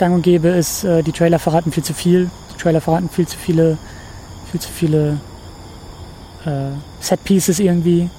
[0.00, 2.30] gang und gäbe ist, äh, die Trailer verraten viel zu viel.
[2.52, 3.78] Die Trailer verraten viel zu viele,
[4.50, 5.20] viel zu viele
[6.44, 8.10] äh, Set Pieces irgendwie.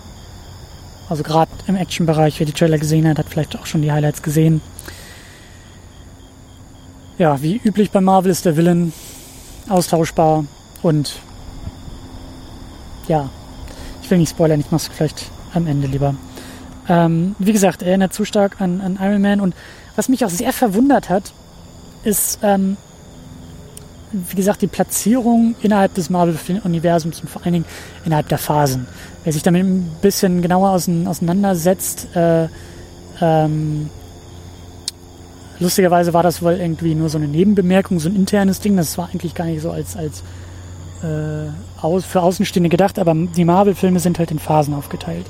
[1.10, 4.22] Also gerade im Action-Bereich, wer die Trailer gesehen hat, hat vielleicht auch schon die Highlights
[4.22, 4.62] gesehen.
[7.18, 8.94] Ja, wie üblich bei Marvel ist der Villain
[9.68, 10.46] austauschbar
[10.82, 11.20] und
[13.08, 13.30] ja,
[14.02, 16.16] ich will nicht spoilern, ich mach's vielleicht am Ende lieber.
[16.88, 19.56] Ähm, wie gesagt, er erinnert zu stark an, an Iron Man und
[19.96, 21.34] was mich auch sehr verwundert hat,
[22.04, 22.78] ist, ähm,
[24.12, 27.66] wie gesagt, die Platzierung innerhalb des Marvel-Universums und vor allen Dingen
[28.06, 28.88] innerhalb der Phasen.
[29.24, 32.48] Wer sich damit ein bisschen genauer auseinandersetzt, äh,
[33.22, 33.90] ähm,
[35.60, 38.76] lustigerweise war das wohl irgendwie nur so eine Nebenbemerkung, so ein internes Ding.
[38.76, 40.24] Das war eigentlich gar nicht so als, als
[41.04, 41.50] äh,
[41.82, 45.26] aus, für Außenstehende gedacht, aber die Marvel-Filme sind halt in Phasen aufgeteilt.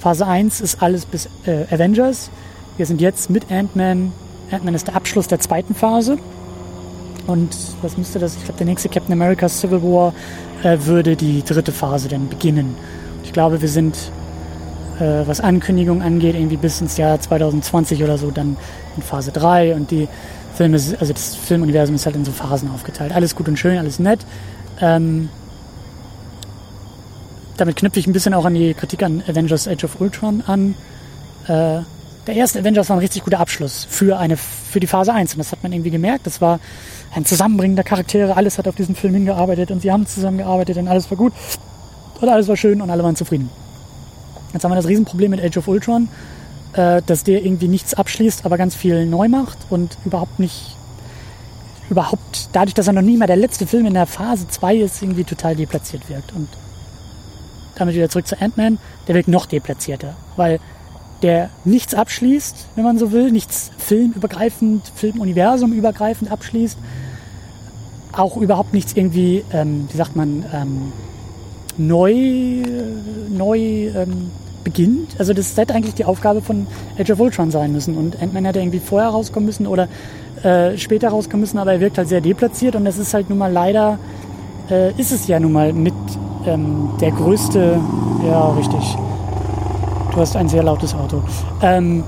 [0.00, 2.30] Phase 1 ist alles bis äh, Avengers.
[2.76, 4.12] Wir sind jetzt mit Ant-Man.
[4.50, 6.18] Ant-Man ist der Abschluss der zweiten Phase.
[7.26, 8.36] Und was müsste das?
[8.36, 10.12] Ich glaube, der nächste Captain America Civil War
[10.62, 12.76] äh, würde die dritte Phase dann beginnen.
[13.22, 13.96] Ich glaube, wir sind,
[14.98, 18.56] äh, was Ankündigungen angeht, irgendwie bis ins Jahr 2020 oder so dann
[18.96, 20.08] in Phase 3 und die
[20.54, 23.12] Filme, also das Filmuniversum ist halt in so Phasen aufgeteilt.
[23.12, 24.20] Alles gut und schön, alles nett.
[24.80, 25.30] Ähm,
[27.56, 30.74] damit knüpfe ich ein bisschen auch an die Kritik an Avengers Age of Ultron an.
[31.46, 31.80] Äh,
[32.26, 35.38] der erste Avengers war ein richtig guter Abschluss für eine für die Phase 1 und
[35.38, 36.26] das hat man irgendwie gemerkt.
[36.26, 36.58] Das war
[37.14, 40.88] ein Zusammenbringen der Charaktere, alles hat auf diesen Film hingearbeitet und sie haben zusammengearbeitet und
[40.88, 41.32] alles war gut
[42.20, 43.50] und alles war schön und alle waren zufrieden.
[44.52, 46.08] Jetzt haben wir das Riesenproblem mit Age of Ultron,
[46.72, 50.76] äh, dass der irgendwie nichts abschließt, aber ganz viel neu macht und überhaupt nicht
[51.90, 55.02] überhaupt dadurch, dass er noch nie mal der letzte Film in der Phase 2 ist,
[55.02, 56.32] irgendwie total deplatziert wirkt.
[56.32, 56.48] Und
[57.74, 60.60] damit wieder zurück zu Ant-Man, der wirkt noch deplatzierter, weil
[61.22, 66.78] der nichts abschließt, wenn man so will, nichts filmübergreifend, filmuniversumübergreifend abschließt,
[68.12, 70.92] auch überhaupt nichts irgendwie, ähm, wie sagt man, ähm,
[71.76, 72.62] neu,
[73.30, 74.30] neu ähm,
[74.62, 75.16] beginnt.
[75.18, 76.66] Also das hätte eigentlich die Aufgabe von
[76.98, 79.88] Age of Ultron sein müssen und Ant-Man hätte irgendwie vorher rauskommen müssen oder
[80.42, 83.38] äh, später rauskommen müssen, aber er wirkt halt sehr deplatziert und das ist halt nun
[83.38, 83.98] mal leider,
[84.70, 85.94] äh, ist es ja nun mal mit
[86.46, 87.78] ähm, der größte,
[88.26, 88.96] ja richtig,
[90.14, 91.22] du hast ein sehr lautes Auto.
[91.60, 92.04] Ähm,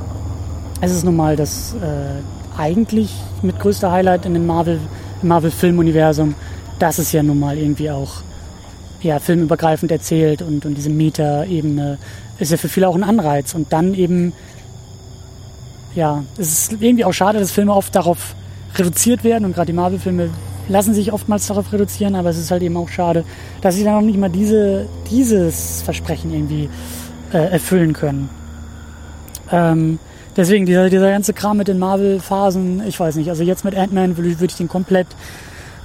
[0.81, 4.81] es ist nun mal das äh, eigentlich mit größter Highlight in dem Marvel,
[5.23, 6.35] Marvel-Filmuniversum,
[6.79, 8.23] dass es ja nun mal irgendwie auch
[9.01, 11.99] ja, filmübergreifend erzählt und, und diese Meta-Ebene
[12.39, 13.55] ist ja für viele auch ein Anreiz.
[13.55, 14.33] Und dann eben,
[15.95, 18.35] ja, es ist irgendwie auch schade, dass Filme oft darauf
[18.77, 20.31] reduziert werden und gerade die Marvel-Filme
[20.69, 23.25] lassen sich oftmals darauf reduzieren, aber es ist halt eben auch schade,
[23.61, 26.69] dass sie dann auch nicht mal diese, dieses Versprechen irgendwie
[27.33, 28.29] äh, erfüllen können.
[29.51, 29.99] Ähm,
[30.37, 34.17] deswegen dieser, dieser ganze Kram mit den Marvel-Phasen, ich weiß nicht, also jetzt mit Ant-Man
[34.17, 35.07] würde würd ich den komplett,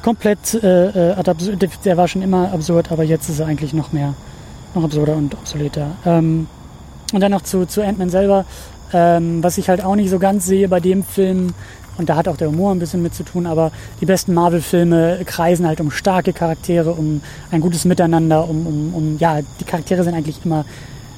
[0.01, 1.23] komplett, äh, äh
[1.85, 4.13] der war schon immer absurd, aber jetzt ist er eigentlich noch mehr,
[4.73, 5.91] noch absurder und obsoleter.
[6.05, 6.47] Ähm,
[7.13, 8.45] und dann noch zu, zu Ant-Man selber,
[8.93, 11.53] ähm, was ich halt auch nicht so ganz sehe bei dem Film,
[11.97, 15.19] und da hat auch der Humor ein bisschen mit zu tun, aber die besten Marvel-Filme
[15.25, 20.03] kreisen halt um starke Charaktere, um ein gutes Miteinander, um, um, um ja, die Charaktere
[20.03, 20.65] sind eigentlich immer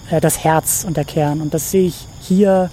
[0.10, 1.42] äh, das Herz und der Kern.
[1.42, 2.70] Und das sehe ich hier,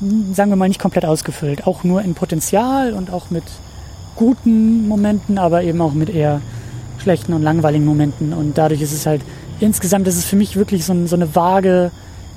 [0.00, 1.66] hm, sagen wir mal, nicht komplett ausgefüllt.
[1.66, 3.44] Auch nur in Potenzial und auch mit
[4.16, 6.40] guten Momenten, aber eben auch mit eher
[6.98, 8.32] schlechten und langweiligen Momenten.
[8.32, 9.22] Und dadurch ist es halt,
[9.60, 11.90] insgesamt ist es für mich wirklich so, so eine Waage,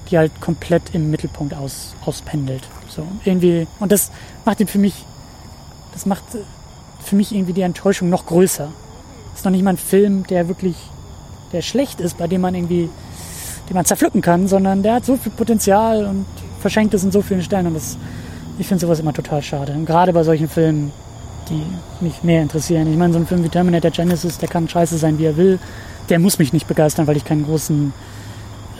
[0.09, 2.63] die halt komplett im Mittelpunkt aus, auspendelt.
[2.89, 4.11] So, irgendwie, und das
[4.45, 4.93] macht ihn für mich,
[5.93, 6.23] das macht
[7.03, 8.69] für mich irgendwie die Enttäuschung noch größer.
[9.31, 10.75] Das ist noch nicht mal ein Film, der wirklich,
[11.53, 12.89] der schlecht ist, bei dem man irgendwie,
[13.71, 16.25] den man zerpflücken kann, sondern der hat so viel Potenzial und
[16.59, 17.97] verschenkt es in so vielen Stellen und das,
[18.59, 19.71] ich finde sowas immer total schade.
[19.71, 20.91] Und gerade bei solchen Filmen,
[21.47, 21.63] die
[22.03, 22.91] mich mehr interessieren.
[22.91, 25.57] Ich meine, so ein Film wie Terminator Genesis, der kann scheiße sein, wie er will.
[26.09, 27.93] Der muss mich nicht begeistern, weil ich keinen großen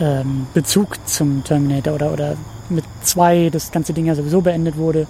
[0.01, 2.36] ähm, Bezug zum Terminator oder, oder
[2.67, 5.08] mit zwei das ganze Ding ja sowieso beendet wurde.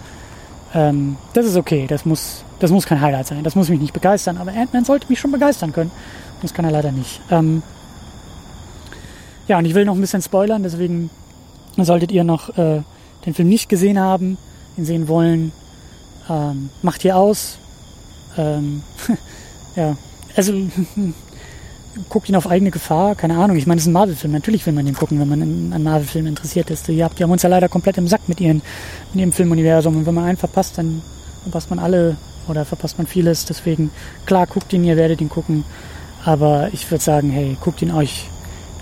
[0.76, 3.94] Ähm, das ist okay, das muss, das muss kein Highlight sein, das muss mich nicht
[3.94, 5.92] begeistern, aber Ant-Man sollte mich schon begeistern können.
[6.44, 7.20] Das kann er leider nicht.
[7.32, 7.64] Ähm,
[9.52, 11.10] ja, und ich will noch ein bisschen spoilern, deswegen
[11.76, 12.84] solltet ihr noch äh,
[13.26, 14.38] den Film nicht gesehen haben,
[14.78, 15.52] ihn sehen wollen,
[16.30, 17.58] ähm, macht ihr aus.
[18.38, 18.82] Ähm,
[19.76, 19.98] ja,
[20.38, 20.54] also
[22.10, 23.58] guckt ihn auf eigene Gefahr, keine Ahnung.
[23.58, 24.32] Ich meine, es ist ein Marvel-Film.
[24.32, 26.88] Natürlich will man den gucken, wenn man an Marvel-Filmen interessiert ist.
[26.88, 28.62] Ihr habt, die haben uns ja leider komplett im Sack mit ihren,
[29.12, 29.98] mit ihrem Filmuniversum.
[29.98, 31.02] Und wenn man einen verpasst, dann
[31.44, 32.16] verpasst man alle
[32.48, 33.44] oder verpasst man vieles.
[33.44, 33.92] Deswegen,
[34.26, 35.66] klar, guckt ihn, ihr werdet ihn gucken.
[36.24, 38.30] Aber ich würde sagen, hey, guckt ihn euch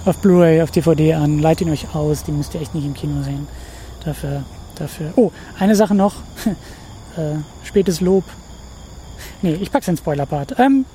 [0.05, 2.23] auf Blu-ray, auf DVD an, leitet ihn euch aus.
[2.23, 3.47] Die müsst ihr echt nicht im Kino sehen.
[4.03, 4.43] Dafür,
[4.75, 5.11] dafür.
[5.15, 6.15] Oh, eine Sache noch.
[7.17, 8.23] äh, spätes Lob.
[9.41, 10.59] Nee, ich pack's in Spoiler-Part.
[10.59, 10.85] Ähm,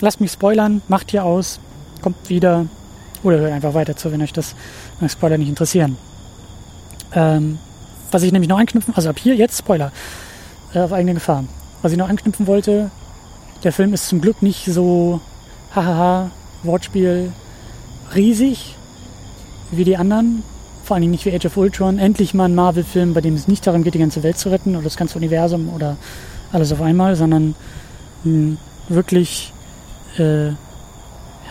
[0.00, 1.60] lasst mich spoilern, macht hier aus,
[2.02, 2.66] kommt wieder
[3.22, 4.54] oder hört einfach weiter zu, wenn euch das
[5.00, 5.96] wenn Spoiler nicht interessieren.
[7.12, 7.58] Ähm,
[8.10, 9.92] was ich nämlich noch anknüpfen, also ab hier jetzt Spoiler
[10.74, 11.44] äh, auf eigene Gefahr.
[11.82, 12.90] Was ich noch anknüpfen wollte,
[13.64, 15.20] der Film ist zum Glück nicht so
[15.74, 16.30] hahaha
[16.62, 17.32] Wortspiel
[18.14, 18.74] riesig
[19.70, 20.42] wie die anderen,
[20.84, 21.98] vor allen Dingen nicht wie Age of Ultron.
[21.98, 24.74] Endlich mal ein Marvel-Film, bei dem es nicht darum geht, die ganze Welt zu retten
[24.74, 25.96] oder das ganze Universum oder
[26.52, 27.54] alles auf einmal, sondern
[28.24, 29.52] ein wirklich
[30.18, 30.52] äh,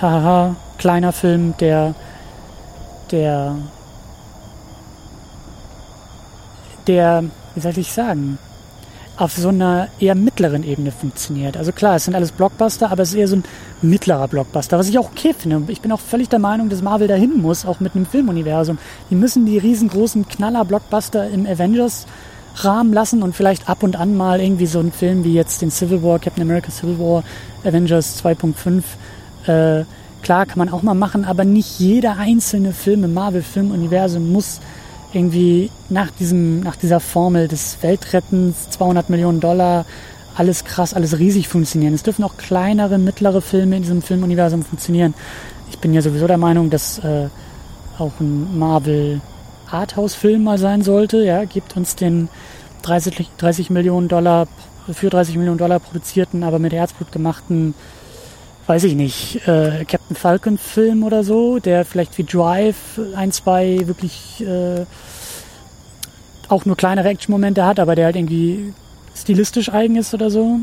[0.01, 1.95] haha, kleiner Film, der
[3.11, 3.57] der
[6.87, 7.23] der,
[7.55, 8.37] wie soll ich sagen,
[9.17, 11.55] auf so einer eher mittleren Ebene funktioniert.
[11.57, 13.43] Also klar, es sind alles Blockbuster, aber es ist eher so ein
[13.81, 15.71] mittlerer Blockbuster, was ich auch okay finde.
[15.71, 18.77] Ich bin auch völlig der Meinung, dass Marvel dahin muss, auch mit einem Filmuniversum.
[19.09, 24.65] Die müssen die riesengroßen Knaller-Blockbuster im Avengers-Rahmen lassen und vielleicht ab und an mal irgendwie
[24.65, 27.23] so einen Film wie jetzt den Civil War, Captain America Civil War,
[27.63, 28.83] Avengers 2.5.
[29.47, 29.85] Äh,
[30.23, 34.59] klar, kann man auch mal machen, aber nicht jeder einzelne Film im Marvel-Filmuniversum muss
[35.15, 39.85] irgendwie nach, diesem, nach dieser Formel des Weltrettens, 200 Millionen Dollar,
[40.35, 41.93] alles krass, alles riesig funktionieren.
[41.93, 45.13] Es dürfen auch kleinere, mittlere Filme in diesem Filmuniversum funktionieren.
[45.71, 47.29] Ich bin ja sowieso der Meinung, dass äh,
[47.97, 49.21] auch ein Marvel
[49.71, 51.23] Arthouse-Film mal sein sollte.
[51.23, 52.27] Ja, gibt uns den
[52.81, 54.47] 30, 30 Millionen Dollar,
[54.91, 57.73] für 30 Millionen Dollar produzierten, aber mit Herzblut gemachten
[58.67, 63.81] weiß ich nicht, äh, Captain Falcon Film oder so, der vielleicht wie Drive ein, zwei
[63.85, 64.85] wirklich äh,
[66.49, 68.73] auch nur kleinere Action-Momente hat, aber der halt irgendwie
[69.15, 70.59] stilistisch eigen ist oder so.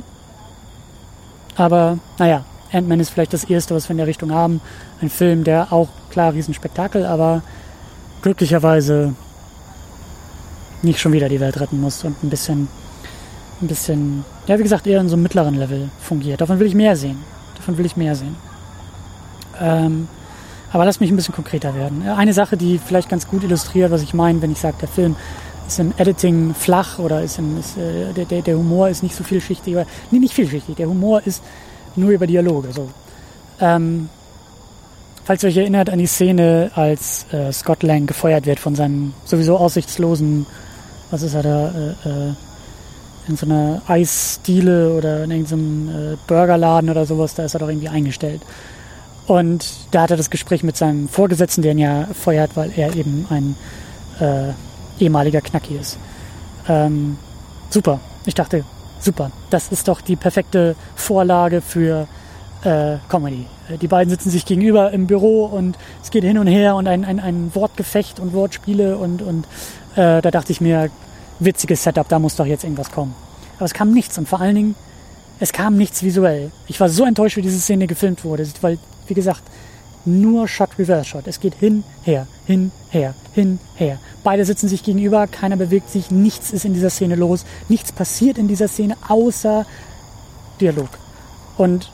[1.57, 4.61] Aber naja, Ant-Man ist vielleicht das erste, was wir in der Richtung haben.
[5.01, 7.43] Ein Film, der auch klar Riesenspektakel, aber
[8.23, 9.15] glücklicherweise
[10.83, 12.69] nicht schon wieder die Welt retten muss und ein bisschen,
[13.61, 16.41] ein bisschen, ja wie gesagt, eher in so einem mittleren Level fungiert.
[16.41, 17.19] Davon will ich mehr sehen.
[17.63, 18.35] Davon will ich mehr sehen.
[19.61, 20.09] Ähm,
[20.73, 22.09] aber lass mich ein bisschen konkreter werden.
[22.09, 25.15] Eine Sache, die vielleicht ganz gut illustriert, was ich meine, wenn ich sage, der Film
[25.69, 29.23] ist im Editing flach oder ist, im, ist äh, der, der, Humor ist nicht so
[29.23, 29.75] vielschichtig.
[29.75, 30.75] Oder, nee, nicht vielschichtig.
[30.75, 31.41] Der Humor ist
[31.95, 32.73] nur über Dialoge.
[32.73, 32.89] So.
[33.61, 34.09] Ähm,
[35.23, 39.15] falls ihr euch erinnert an die Szene, als äh, Scott Lang gefeuert wird von seinem
[39.25, 40.47] sowieso aussichtslosen,
[41.13, 42.33] was ist er da, äh, äh
[43.29, 47.69] in so einer Eisdiele oder in irgendeinem äh, Burgerladen oder sowas, da ist er doch
[47.69, 48.43] irgendwie eingestellt.
[49.27, 52.95] Und da hat er das Gespräch mit seinem Vorgesetzten, der ihn ja feuert, weil er
[52.97, 53.57] eben ein
[54.21, 54.53] äh,
[55.03, 55.97] ehemaliger Knacki ist.
[56.69, 57.17] Ähm,
[57.71, 58.01] super.
[58.27, 58.65] Ich dachte,
[59.01, 59.31] super.
[59.51, 62.09] Das ist doch die perfekte Vorlage für
[62.65, 63.47] äh, Comedy.
[63.69, 66.87] Äh, die beiden sitzen sich gegenüber im Büro und es geht hin und her und
[66.89, 69.47] ein, ein, ein Wortgefecht und Wortspiele und, und
[69.95, 70.91] äh, da dachte ich mir,
[71.45, 73.15] witziges Setup, da muss doch jetzt irgendwas kommen.
[73.57, 74.75] Aber es kam nichts und vor allen Dingen,
[75.41, 76.51] es kam nichts visuell.
[76.69, 78.79] Ich war so enttäuscht, wie diese Szene gefilmt wurde, weil,
[79.09, 79.43] wie gesagt,
[80.05, 81.27] nur Shot, Reverse Shot.
[81.27, 83.99] Es geht hin, her, hin, her, hin, her.
[84.25, 88.39] Beide sitzen sich gegenüber, keiner bewegt sich, nichts ist in dieser Szene los, nichts passiert
[88.39, 89.67] in dieser Szene außer
[90.61, 90.89] Dialog.
[91.57, 91.91] Und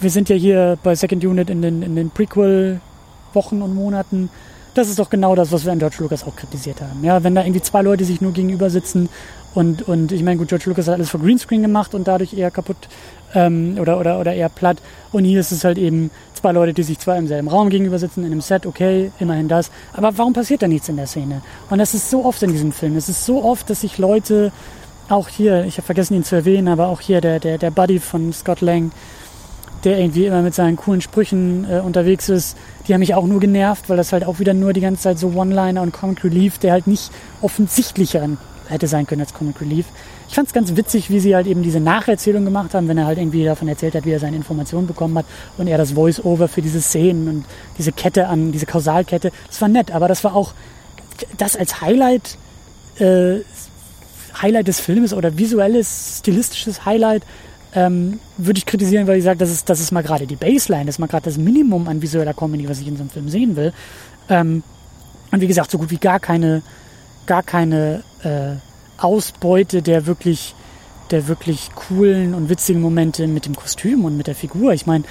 [0.00, 4.30] wir sind ja hier bei Second Unit in den, in den Prequel-Wochen und Monaten
[4.74, 7.04] das ist doch genau das, was wir an George Lucas auch kritisiert haben.
[7.04, 9.08] Ja, wenn da irgendwie zwei Leute sich nur gegenüber sitzen
[9.54, 12.50] und, und ich meine, gut, George Lucas hat alles vor Greenscreen gemacht und dadurch eher
[12.50, 12.76] kaputt
[13.34, 14.78] ähm, oder, oder, oder eher platt.
[15.12, 17.98] Und hier ist es halt eben zwei Leute, die sich zwar im selben Raum gegenüber
[17.98, 19.70] sitzen, in einem Set, okay, immerhin das.
[19.92, 21.42] Aber warum passiert da nichts in der Szene?
[21.68, 22.96] Und das ist so oft in diesem Film.
[22.96, 24.52] Es ist so oft, dass sich Leute,
[25.08, 27.98] auch hier, ich habe vergessen ihn zu erwähnen, aber auch hier der, der, der Buddy
[27.98, 28.90] von Scott Lang,
[29.84, 33.40] der irgendwie immer mit seinen coolen Sprüchen äh, unterwegs ist, die haben mich auch nur
[33.40, 36.58] genervt, weil das halt auch wieder nur die ganze Zeit so One-Liner und Comic Relief,
[36.58, 38.28] der halt nicht offensichtlicher
[38.68, 39.86] hätte sein können als Comic Relief.
[40.28, 43.06] Ich fand es ganz witzig, wie sie halt eben diese Nacherzählung gemacht haben, wenn er
[43.06, 45.26] halt irgendwie davon erzählt hat, wie er seine Informationen bekommen hat
[45.58, 47.44] und er das Voice-Over für diese Szenen und
[47.76, 49.30] diese Kette an, diese Kausalkette.
[49.48, 50.54] Das war nett, aber das war auch
[51.36, 52.38] das als Highlight,
[52.98, 53.40] äh,
[54.40, 57.24] Highlight des Filmes oder visuelles, stilistisches Highlight
[57.74, 60.86] ähm, würde ich kritisieren, weil ich sage, das ist, das ist mal gerade die Baseline,
[60.86, 63.28] das ist mal gerade das Minimum an visueller Comedy, was ich in so einem Film
[63.28, 63.72] sehen will.
[64.28, 64.62] Ähm,
[65.30, 66.62] und wie gesagt, so gut wie gar keine,
[67.26, 68.56] gar keine äh,
[68.98, 70.54] Ausbeute der wirklich,
[71.10, 74.74] der wirklich coolen und witzigen Momente mit dem Kostüm und mit der Figur.
[74.74, 75.04] Ich meine,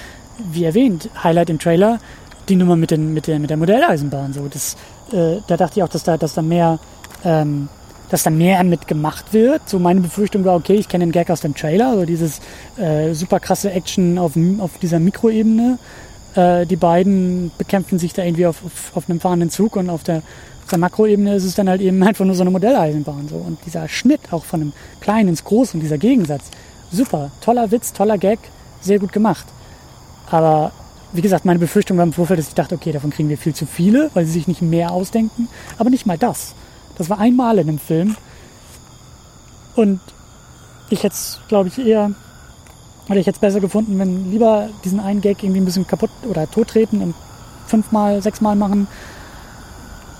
[0.52, 2.00] wie erwähnt, Highlight im Trailer,
[2.48, 4.34] die Nummer mit, den, mit, der, mit der Modelleisenbahn.
[4.34, 4.76] So, das,
[5.12, 6.80] äh, da dachte ich auch, dass da, dass da mehr
[7.24, 7.70] ähm,
[8.12, 9.68] dass da mehr mitgemacht wird.
[9.70, 12.42] So meine Befürchtung war, okay, ich kenne den Gag aus dem Trailer, so dieses
[12.78, 15.80] äh, super krasse Action auf, auf dieser Mikroebene.
[16.36, 20.04] Äh, die beiden bekämpfen sich da irgendwie auf, auf, auf einem fahrenden Zug und auf
[20.04, 23.30] der, auf der Makroebene ist es dann halt eben einfach nur so eine Modelleisenbahn.
[23.30, 23.38] So.
[23.38, 26.44] Und dieser Schnitt auch von einem Kleinen ins Große und dieser Gegensatz,
[26.92, 28.40] super, toller Witz, toller Gag,
[28.82, 29.46] sehr gut gemacht.
[30.30, 30.74] Aber
[31.14, 33.56] wie gesagt, meine Befürchtung war im Vorfeld, dass ich dachte, okay, davon kriegen wir viel
[33.56, 35.48] zu viele, weil sie sich nicht mehr ausdenken.
[35.78, 36.56] Aber nicht mal das.
[37.02, 38.16] Das war einmal in einem Film.
[39.76, 40.00] Und
[40.90, 42.12] ich hätte es, glaube ich, eher
[43.08, 46.50] Hätte ich jetzt besser gefunden, wenn lieber diesen einen Gag irgendwie ein bisschen kaputt oder
[46.50, 47.16] tottreten und
[47.68, 48.88] fünfmal, sechsmal machen.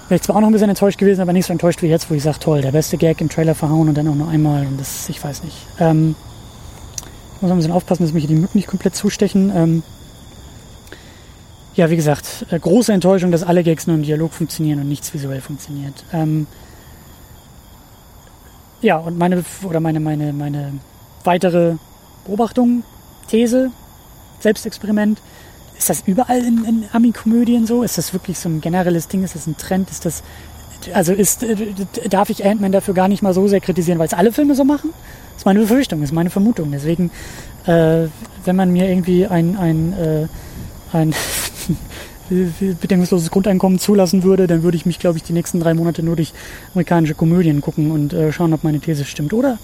[0.10, 2.10] Wäre ich zwar auch noch ein bisschen enttäuscht gewesen, aber nicht so enttäuscht wie jetzt,
[2.10, 4.66] wo ich sage, toll, der beste Gag im Trailer verhauen und dann auch nur einmal.
[4.66, 5.56] Und das, ich weiß nicht.
[5.80, 6.16] Ähm,
[7.36, 9.54] ich muss ein bisschen aufpassen, dass mich die Mücken nicht komplett zustechen.
[9.56, 9.84] Ähm,
[11.76, 15.14] ja, wie gesagt, äh, große Enttäuschung, dass alle Gags nur im Dialog funktionieren und nichts
[15.14, 16.04] visuell funktioniert.
[16.12, 16.48] Ähm,
[18.82, 20.74] ja, und meine, oder meine, meine, meine
[21.24, 21.76] weitere
[22.26, 22.84] Beobachtung,
[23.28, 23.72] These,
[24.40, 25.22] Selbstexperiment,
[25.78, 27.82] ist das überall in, in Ami-Komödien so?
[27.84, 29.24] Ist das wirklich so ein generelles Ding?
[29.24, 29.90] Ist das ein Trend?
[29.90, 30.22] Ist das,
[30.94, 31.74] also ist, äh,
[32.10, 34.64] darf ich Ant-Man dafür gar nicht mal so sehr kritisieren, weil es alle Filme so
[34.64, 34.92] machen?
[35.30, 36.72] Das ist meine Befürchtung, ist meine Vermutung.
[36.72, 37.10] Deswegen,
[37.66, 38.08] äh,
[38.46, 40.28] wenn man mir irgendwie ein, ein, äh,
[40.94, 41.16] ein
[42.32, 46.16] bedingungsloses Grundeinkommen zulassen würde, dann würde ich mich, glaube ich, die nächsten drei Monate nur
[46.16, 46.34] durch
[46.74, 49.34] amerikanische Komödien gucken und äh, schauen, ob meine These stimmt.
[49.34, 49.58] Oder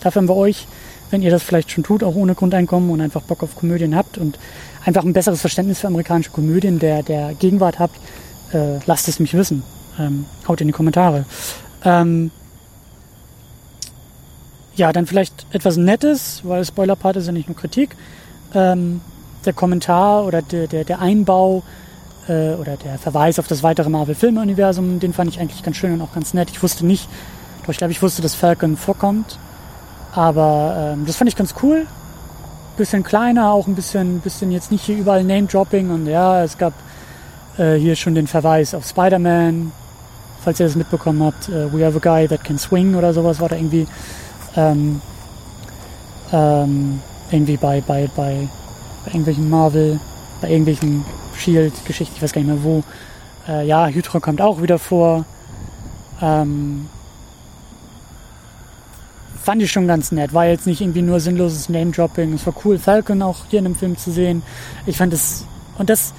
[0.00, 0.66] dafür haben wir euch,
[1.10, 4.18] wenn ihr das vielleicht schon tut, auch ohne Grundeinkommen und einfach Bock auf Komödien habt
[4.18, 4.38] und
[4.84, 7.96] einfach ein besseres Verständnis für amerikanische Komödien der, der Gegenwart habt,
[8.52, 9.62] äh, lasst es mich wissen.
[9.98, 11.24] Ähm, haut in die Kommentare.
[11.84, 12.30] Ähm,
[14.76, 17.96] ja, dann vielleicht etwas Nettes, weil Spoiler-Part ist ja nicht nur Kritik.
[18.54, 19.00] Ähm,
[19.44, 21.62] der Kommentar oder der, der, der Einbau
[22.28, 26.02] äh, oder der Verweis auf das weitere Marvel-Film-Universum, den fand ich eigentlich ganz schön und
[26.02, 26.50] auch ganz nett.
[26.50, 27.08] Ich wusste nicht,
[27.62, 29.38] doch ich glaube, ich wusste, dass Falcon vorkommt,
[30.12, 31.86] aber ähm, das fand ich ganz cool.
[32.76, 36.72] Bisschen kleiner, auch ein bisschen, bisschen jetzt nicht hier überall Name-Dropping und ja, es gab
[37.58, 39.72] äh, hier schon den Verweis auf Spider-Man,
[40.42, 41.48] falls ihr das mitbekommen habt.
[41.48, 43.86] Äh, We have a guy that can swing oder sowas war da irgendwie
[44.56, 45.00] ähm,
[46.32, 48.48] ähm, irgendwie bei, bei, bei
[49.04, 50.00] bei irgendwelchen Marvel,
[50.40, 51.04] bei irgendwelchen
[51.36, 52.82] Shield-Geschichten, ich weiß gar nicht mehr wo.
[53.48, 55.24] Äh, ja, Hydra kommt auch wieder vor.
[56.20, 56.86] Ähm,
[59.42, 60.34] fand ich schon ganz nett.
[60.34, 62.34] War jetzt nicht irgendwie nur sinnloses Name-Dropping.
[62.34, 64.42] Es war cool, Falcon auch hier in dem Film zu sehen.
[64.86, 65.46] Ich fand es,
[65.78, 66.12] und das,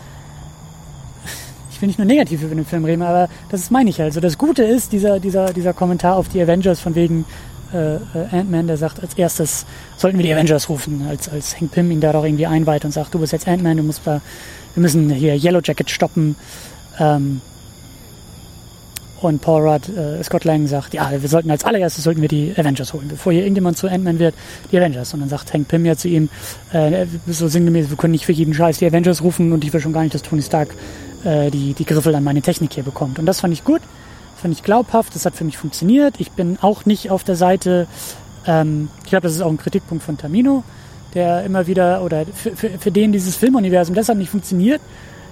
[1.71, 4.09] ich will nicht nur negativ über den Film reden, aber das meine ich halt.
[4.09, 7.25] Also das Gute ist, dieser, dieser, dieser Kommentar auf die Avengers von wegen,
[7.73, 7.99] äh, äh,
[8.31, 9.65] Ant-Man, der sagt, als erstes
[9.97, 12.91] sollten wir die Avengers rufen, als, als Hank Pym ihn da doch irgendwie einweiht und
[12.91, 14.21] sagt, du bist jetzt Ant-Man, du musst da,
[14.73, 16.35] wir müssen hier Yellow Jacket stoppen.
[16.99, 17.41] Ähm,
[19.21, 22.53] und Paul Rudd, äh, Scott Lang sagt, ja, wir sollten als allererstes sollten wir die
[22.57, 24.33] Avengers holen, bevor hier irgendjemand zu Ant-Man wird,
[24.71, 25.13] die Avengers.
[25.13, 26.29] Und dann sagt Hank Pym ja zu ihm,
[26.73, 29.79] äh, so sinngemäß, wir können nicht für jeden Scheiß die Avengers rufen und ich will
[29.79, 30.69] schon gar nicht, dass Tony Stark
[31.23, 33.19] äh, die, die Griffel an meine Technik hier bekommt.
[33.19, 33.81] Und das fand ich gut
[34.41, 36.15] fand ich glaubhaft, das hat für mich funktioniert.
[36.19, 37.87] Ich bin auch nicht auf der Seite,
[38.45, 40.63] ähm, ich glaube, das ist auch ein Kritikpunkt von Tamino,
[41.13, 44.81] der immer wieder, oder für, für, für den dieses Filmuniversum deshalb nicht funktioniert,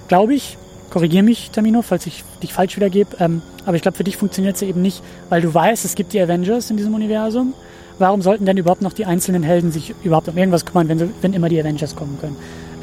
[0.08, 0.56] glaube ich,
[0.90, 4.56] korrigiere mich, Tamino, falls ich dich falsch wiedergebe, ähm, aber ich glaube, für dich funktioniert
[4.56, 7.54] es eben nicht, weil du weißt, es gibt die Avengers in diesem Universum.
[7.98, 11.32] Warum sollten denn überhaupt noch die einzelnen Helden sich überhaupt um irgendwas kümmern, wenn, wenn
[11.34, 12.36] immer die Avengers kommen können?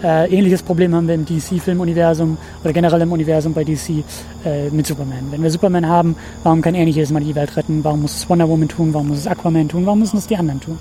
[0.04, 4.04] Äh, ähnliches Problem haben wir im DC-Filmuniversum oder generell im Universum bei DC
[4.45, 5.32] äh, mit Superman.
[5.32, 7.84] Wenn wir Superman haben, warum kann er nicht jedes Mal die Welt retten?
[7.84, 8.93] Warum muss es Wonder Woman tun?
[8.93, 9.86] Warum muss es Aquaman tun?
[9.86, 10.78] Warum müssen es die anderen tun?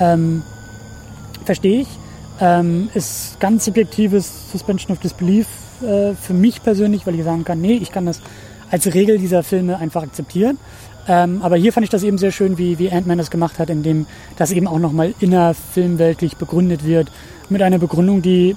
[0.00, 0.42] Ähm,
[1.46, 1.88] Verstehe ich.
[2.40, 5.46] Ähm, ist ganz subjektives Suspension of Disbelief
[5.80, 8.20] äh, für mich persönlich, weil ich sagen kann, nee, ich kann das
[8.70, 10.58] als Regel dieser Filme einfach akzeptieren.
[11.08, 13.70] Ähm, aber hier fand ich das eben sehr schön, wie, wie Ant-Man das gemacht hat,
[13.70, 17.10] indem das eben auch nochmal innerfilmweltlich begründet wird.
[17.48, 18.56] Mit einer Begründung, die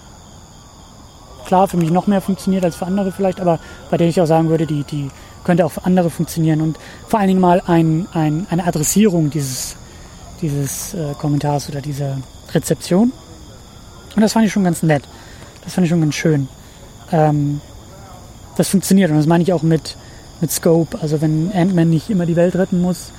[1.45, 4.25] klar für mich noch mehr funktioniert als für andere vielleicht, aber bei der ich auch
[4.25, 5.09] sagen würde, die, die
[5.43, 6.61] könnte auch für andere funktionieren.
[6.61, 6.77] Und
[7.07, 9.75] vor allen Dingen mal ein, ein, eine Adressierung dieses,
[10.41, 12.17] dieses äh, Kommentars oder dieser
[12.53, 13.11] Rezeption.
[14.15, 15.03] Und das fand ich schon ganz nett.
[15.63, 16.47] Das fand ich schon ganz schön.
[17.11, 17.61] Ähm,
[18.57, 19.95] das funktioniert und das meine ich auch mit
[20.41, 20.97] mit Scope.
[21.01, 23.11] Also wenn Ant-Man nicht immer die Welt retten muss,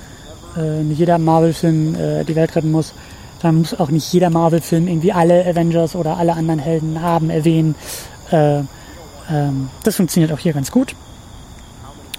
[0.57, 2.93] äh, nicht jeder Marvel-Film äh, die Welt retten muss,
[3.41, 7.75] dann muss auch nicht jeder Marvel-Film irgendwie alle Avengers oder alle anderen Helden haben, erwähnen.
[8.31, 8.61] Äh,
[9.29, 10.95] ähm, das funktioniert auch hier ganz gut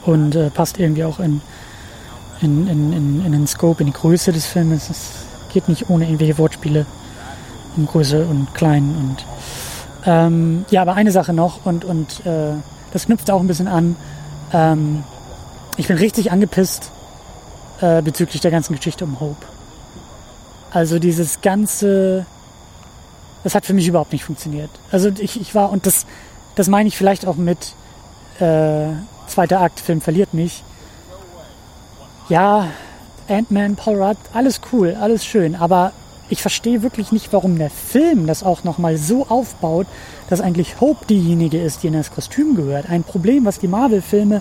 [0.05, 1.41] und äh, passt irgendwie auch in,
[2.41, 4.91] in, in, in, in den Scope, in die Größe des Filmes.
[4.91, 5.11] Es
[5.53, 6.87] geht nicht ohne irgendwelche Wortspiele
[7.77, 9.25] um Größe und Klein und
[10.05, 12.55] ähm, ja, aber eine Sache noch und, und äh,
[12.93, 13.97] das knüpft auch ein bisschen an
[14.53, 15.05] ähm,
[15.77, 16.91] ich bin richtig angepisst
[17.81, 19.47] äh, bezüglich der ganzen Geschichte um Hope.
[20.71, 22.27] Also dieses ganze,
[23.45, 24.71] das hat für mich überhaupt nicht funktioniert.
[24.91, 26.07] Also ich, ich war, und das,
[26.55, 27.75] das meine ich vielleicht auch mit
[28.39, 28.89] äh,
[29.27, 30.63] zweiter Akt, Film verliert mich.
[32.29, 32.69] Ja,
[33.29, 35.93] Ant-Man, Paul Rudd, alles cool, alles schön, aber
[36.33, 39.87] ich verstehe wirklich nicht, warum der Film das auch nochmal so aufbaut,
[40.31, 42.89] dass eigentlich Hope diejenige ist, die in das Kostüm gehört.
[42.89, 44.41] Ein Problem, was die Marvel-Filme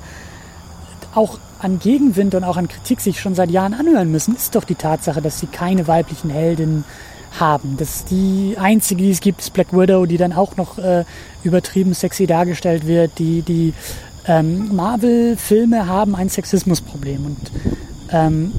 [1.14, 4.64] auch an Gegenwind und auch an Kritik sich schon seit Jahren anhören müssen, ist doch
[4.64, 6.86] die Tatsache, dass sie keine weiblichen Heldinnen
[7.38, 7.76] haben.
[7.76, 11.04] Das die einzige, die es gibt, ist Black Widow, die dann auch noch äh,
[11.44, 13.20] übertrieben sexy dargestellt wird.
[13.20, 13.74] Die, die
[14.28, 17.52] ähm, Marvel-Filme haben ein Sexismusproblem und
[18.14, 18.54] ähm,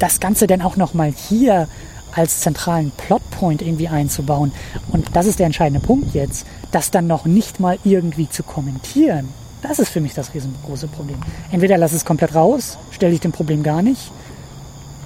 [0.00, 1.68] das Ganze dann auch nochmal hier
[2.16, 4.52] als zentralen Plotpoint irgendwie einzubauen.
[4.90, 9.28] Und das ist der entscheidende Punkt jetzt, das dann noch nicht mal irgendwie zu kommentieren.
[9.62, 11.18] Das ist für mich das riesengroße Problem.
[11.50, 14.10] Entweder lass es komplett raus, stell dich dem Problem gar nicht.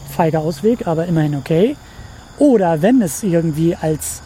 [0.08, 1.76] Feiger Ausweg, aber immerhin okay.
[2.38, 4.22] Oder wenn es irgendwie als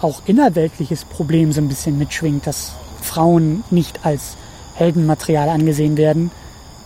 [0.00, 2.72] auch innerweltliches Problem so ein bisschen mitschwingt, dass
[3.02, 4.36] Frauen nicht als
[4.74, 6.30] Heldenmaterial angesehen werden,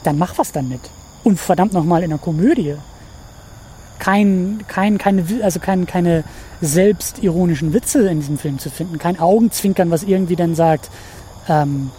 [0.03, 0.81] dann mach was damit.
[1.23, 2.77] Und verdammt nochmal in einer Komödie
[3.99, 6.25] kein, kein, keine, also kein, keine
[6.61, 10.91] selbstironischen Witze in diesem Film zu finden, kein Augenzwinkern, was irgendwie dann sagt,
[11.49, 11.91] ähm,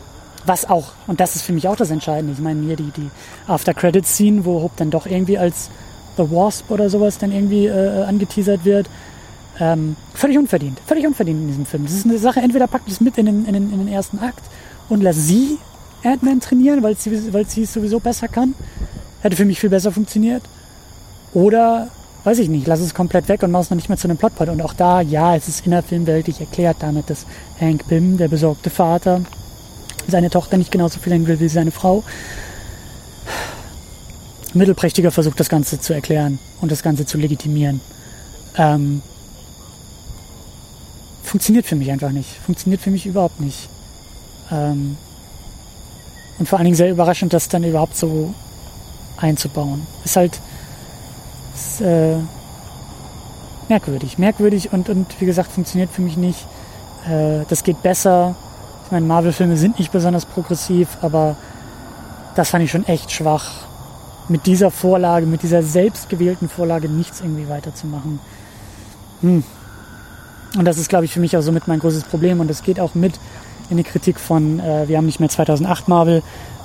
[0.46, 3.10] was auch, und das ist für mich auch das Entscheidende, ich meine hier die, die
[3.48, 5.70] After-Credits-Scene, wo Hope dann doch irgendwie als
[6.18, 8.88] The Wasp oder sowas dann irgendwie äh, angeteasert wird,
[9.60, 11.84] ähm, völlig unverdient, völlig unverdient in diesem Film.
[11.86, 14.20] Das ist eine Sache, entweder packt es mit in den, in, den, in den ersten
[14.20, 14.44] Akt
[14.90, 15.58] und lass sie
[16.04, 18.54] Ant-Man trainieren, weil sie, weil sie es sowieso besser kann.
[19.22, 20.44] Hätte für mich viel besser funktioniert.
[21.36, 21.90] Oder,
[22.24, 24.18] weiß ich nicht, lass es komplett weg und mach es noch nicht mehr zu einem
[24.18, 24.50] Plotpoint.
[24.50, 27.26] Und auch da, ja, es ist innerfilmweltlich erklärt damit, dass
[27.60, 29.22] Hank Pym, der besorgte Vater,
[30.08, 32.04] seine Tochter nicht genauso viel will wie seine Frau.
[34.54, 37.82] Mittelprächtiger versucht das Ganze zu erklären und das Ganze zu legitimieren.
[38.58, 39.02] Ähm,
[41.22, 42.30] funktioniert für mich einfach nicht.
[42.46, 43.68] Funktioniert für mich überhaupt nicht.
[44.50, 44.96] Ähm,
[46.40, 48.34] und vor allen Dingen sehr überraschend, das dann überhaupt so
[49.18, 49.86] einzubauen.
[50.06, 50.40] Ist halt,
[51.56, 52.18] ist, äh,
[53.70, 54.18] merkwürdig.
[54.18, 56.46] Merkwürdig und, und wie gesagt, funktioniert für mich nicht.
[57.08, 58.36] Äh, das geht besser.
[58.86, 61.36] Ich meine, Marvel-Filme sind nicht besonders progressiv, aber
[62.36, 63.52] das fand ich schon echt schwach.
[64.28, 68.20] Mit dieser Vorlage, mit dieser selbstgewählten Vorlage nichts irgendwie weiterzumachen.
[69.22, 69.44] Hm.
[70.58, 72.40] Und das ist, glaube ich, für mich auch somit mein großes Problem.
[72.40, 73.20] Und das geht auch mit
[73.70, 76.24] in die Kritik von, äh, wir haben nicht mehr 2008 Marvel.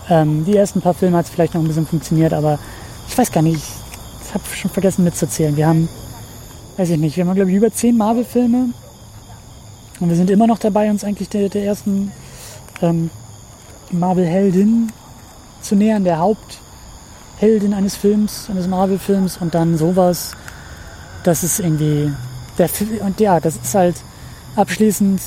[0.08, 2.58] Ähm, die ersten paar Filme hat es vielleicht noch ein bisschen funktioniert, aber
[3.08, 3.62] ich weiß gar nicht,
[4.30, 5.56] ich habe schon vergessen mitzuzählen.
[5.56, 5.88] Wir haben,
[6.76, 8.68] weiß ich nicht, wir haben glaube ich über zehn Marvel-Filme
[9.98, 12.12] und wir sind immer noch dabei, uns eigentlich der, der ersten
[12.80, 13.10] ähm,
[13.90, 14.92] Marvel-Heldin
[15.62, 20.36] zu nähern, der Hauptheldin eines Films, eines Marvel-Films und dann sowas.
[21.24, 22.12] Das ist irgendwie
[22.56, 22.70] der
[23.04, 23.96] und ja, das ist halt
[24.54, 25.20] abschließend,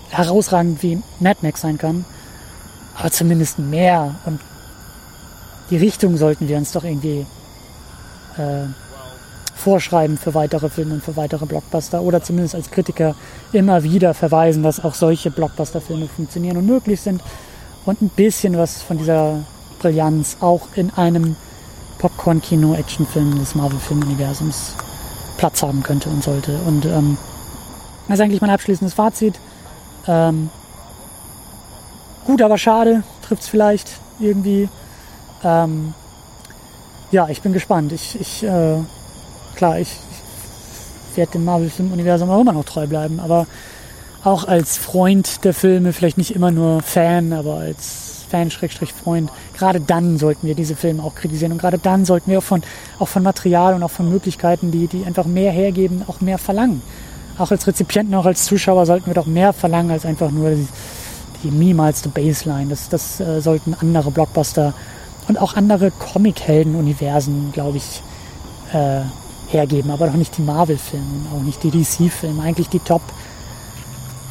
[0.09, 2.05] herausragend wie Mad Max sein kann,
[2.95, 4.15] aber zumindest mehr.
[4.25, 4.39] Und
[5.69, 7.25] die Richtung sollten wir uns doch irgendwie
[8.37, 8.67] äh,
[9.57, 13.15] vorschreiben für weitere Filme und für weitere Blockbuster oder zumindest als Kritiker
[13.51, 17.21] immer wieder verweisen, dass auch solche Blockbuster-Filme funktionieren und möglich sind
[17.85, 19.39] und ein bisschen was von dieser
[19.79, 21.35] Brillanz auch in einem
[21.99, 24.75] Popcorn-Kino-Actionfilm des Marvel-Film-Universums
[25.37, 26.57] Platz haben könnte und sollte.
[26.65, 27.17] Und ähm,
[28.07, 29.39] das ist eigentlich mein abschließendes Fazit.
[30.07, 30.49] Ähm,
[32.25, 33.89] gut, aber schade, trifft es vielleicht
[34.19, 34.69] irgendwie.
[35.43, 35.93] Ähm,
[37.11, 37.93] ja, ich bin gespannt.
[37.93, 38.79] Ich, ich äh,
[39.57, 39.89] klar, ich,
[41.11, 43.47] ich werde dem Marvel-Film-Universum auch immer noch treu bleiben, aber
[44.23, 50.17] auch als Freund der Filme, vielleicht nicht immer nur Fan, aber als Fan-Freund, gerade dann
[50.17, 52.61] sollten wir diese Filme auch kritisieren und gerade dann sollten wir auch von,
[52.99, 56.81] auch von Material und auch von Möglichkeiten, die, die einfach mehr hergeben, auch mehr verlangen.
[57.37, 60.67] Auch als Rezipienten, auch als Zuschauer sollten wir doch mehr verlangen als einfach nur die,
[61.43, 62.69] die niemalste Baseline.
[62.69, 64.73] Das, das äh, sollten andere Blockbuster
[65.27, 68.01] und auch andere Comic-Helden-Universen, glaube ich,
[68.73, 69.01] äh,
[69.49, 72.41] hergeben, aber doch nicht die Marvel-Filme, auch nicht die DC-Filme.
[72.41, 73.01] Eigentlich die Top,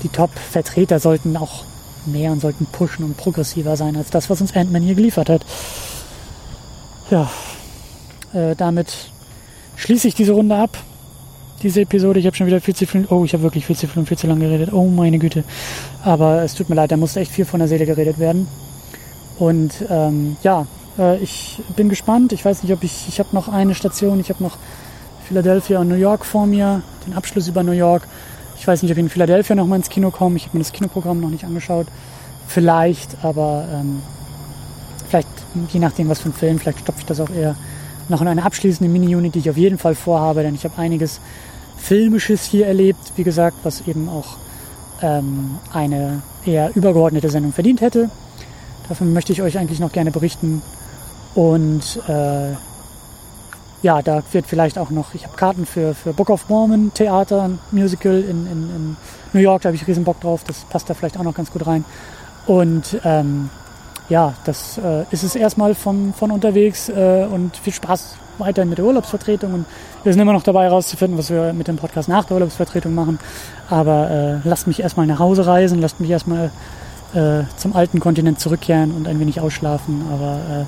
[0.03, 1.65] die Top-Vertreter sollten auch
[2.07, 5.45] mehr und sollten pushen und progressiver sein als das, was uns Ant-Man hier geliefert hat.
[7.11, 7.31] Ja,
[8.33, 9.11] äh, damit
[9.77, 10.77] schließe ich diese Runde ab.
[11.63, 13.89] Diese Episode, ich habe schon wieder viel zu viel, oh, ich habe wirklich viel zu
[13.89, 14.73] viel und viel zu lange geredet.
[14.73, 15.43] Oh meine Güte.
[16.05, 18.47] Aber es tut mir leid, da musste echt viel von der Seele geredet werden.
[19.39, 20.67] Und ähm, ja,
[20.99, 22.33] äh, ich bin gespannt.
[22.33, 24.59] Ich weiß nicht, ob ich, ich habe noch eine Station, ich habe noch
[25.29, 28.07] Philadelphia und New York vor mir, den Abschluss über New York.
[28.59, 30.37] Ich weiß nicht, ob ich in Philadelphia noch mal ins Kino komme.
[30.37, 31.89] Ich habe mir das Kinoprogramm noch nicht angeschaut.
[32.47, 34.03] Vielleicht, aber ähm,
[35.09, 35.29] vielleicht,
[35.71, 37.57] je nachdem, was für ein Film, vielleicht stopfe ich das auch eher
[38.09, 41.21] noch in eine abschließende Mini-Unit, die ich auf jeden Fall vorhabe, denn ich habe einiges
[41.77, 44.37] Filmisches hier erlebt, wie gesagt, was eben auch
[45.03, 48.11] ähm, eine eher übergeordnete Sendung verdient hätte.
[48.89, 50.63] Davon möchte ich euch eigentlich noch gerne berichten.
[51.35, 52.53] Und äh,
[53.83, 57.51] ja, da wird vielleicht auch noch, ich habe Karten für, für Book of Mormon Theater,
[57.71, 58.97] Musical in, in, in
[59.33, 61.51] New York, da habe ich riesen Bock drauf, das passt da vielleicht auch noch ganz
[61.51, 61.85] gut rein.
[62.47, 63.51] Und ähm,
[64.09, 68.79] ja, das äh, ist es erstmal von, von unterwegs äh, und viel Spaß weiterhin mit
[68.79, 69.53] der Urlaubsvertretung.
[69.53, 69.67] Und
[70.05, 73.19] wir sind immer noch dabei herauszufinden, was wir mit dem Podcast nach der Urlaubsvertretung machen.
[73.69, 74.11] Aber
[74.45, 76.51] äh, lasst mich erstmal nach Hause reisen, lasst mich erstmal
[77.15, 80.05] äh, zum alten Kontinent zurückkehren und ein wenig ausschlafen.
[80.13, 80.65] Aber äh,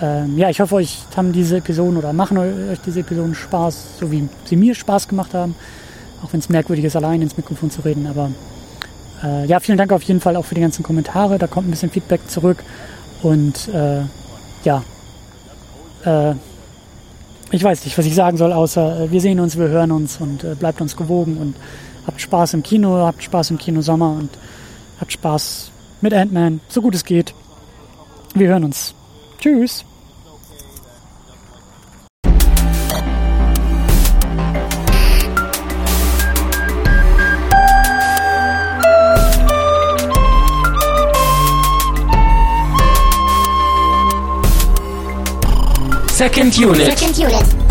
[0.00, 4.10] äh, ja, ich hoffe, euch haben diese Episoden oder machen euch diese Episoden Spaß, so
[4.10, 5.54] wie sie mir Spaß gemacht haben.
[6.22, 8.06] Auch wenn es merkwürdig ist, allein ins Mikrofon zu reden.
[8.06, 8.30] Aber
[9.22, 11.38] äh, ja, vielen Dank auf jeden Fall auch für die ganzen Kommentare.
[11.38, 12.62] Da kommt ein bisschen Feedback zurück.
[13.22, 14.02] Und äh,
[14.64, 14.82] ja,
[16.04, 16.34] äh,
[17.50, 20.18] ich weiß nicht, was ich sagen soll, außer äh, wir sehen uns, wir hören uns
[20.20, 21.56] und äh, bleibt uns gewogen und
[22.06, 24.30] habt Spaß im Kino, habt Spaß im Kino Sommer und
[25.00, 25.70] habt Spaß
[26.00, 27.34] mit Ant-Man, so gut es geht.
[28.34, 28.97] Wir hören uns.
[29.38, 29.84] Tschüss.
[46.18, 46.98] Second unit.
[46.98, 47.67] Second unit.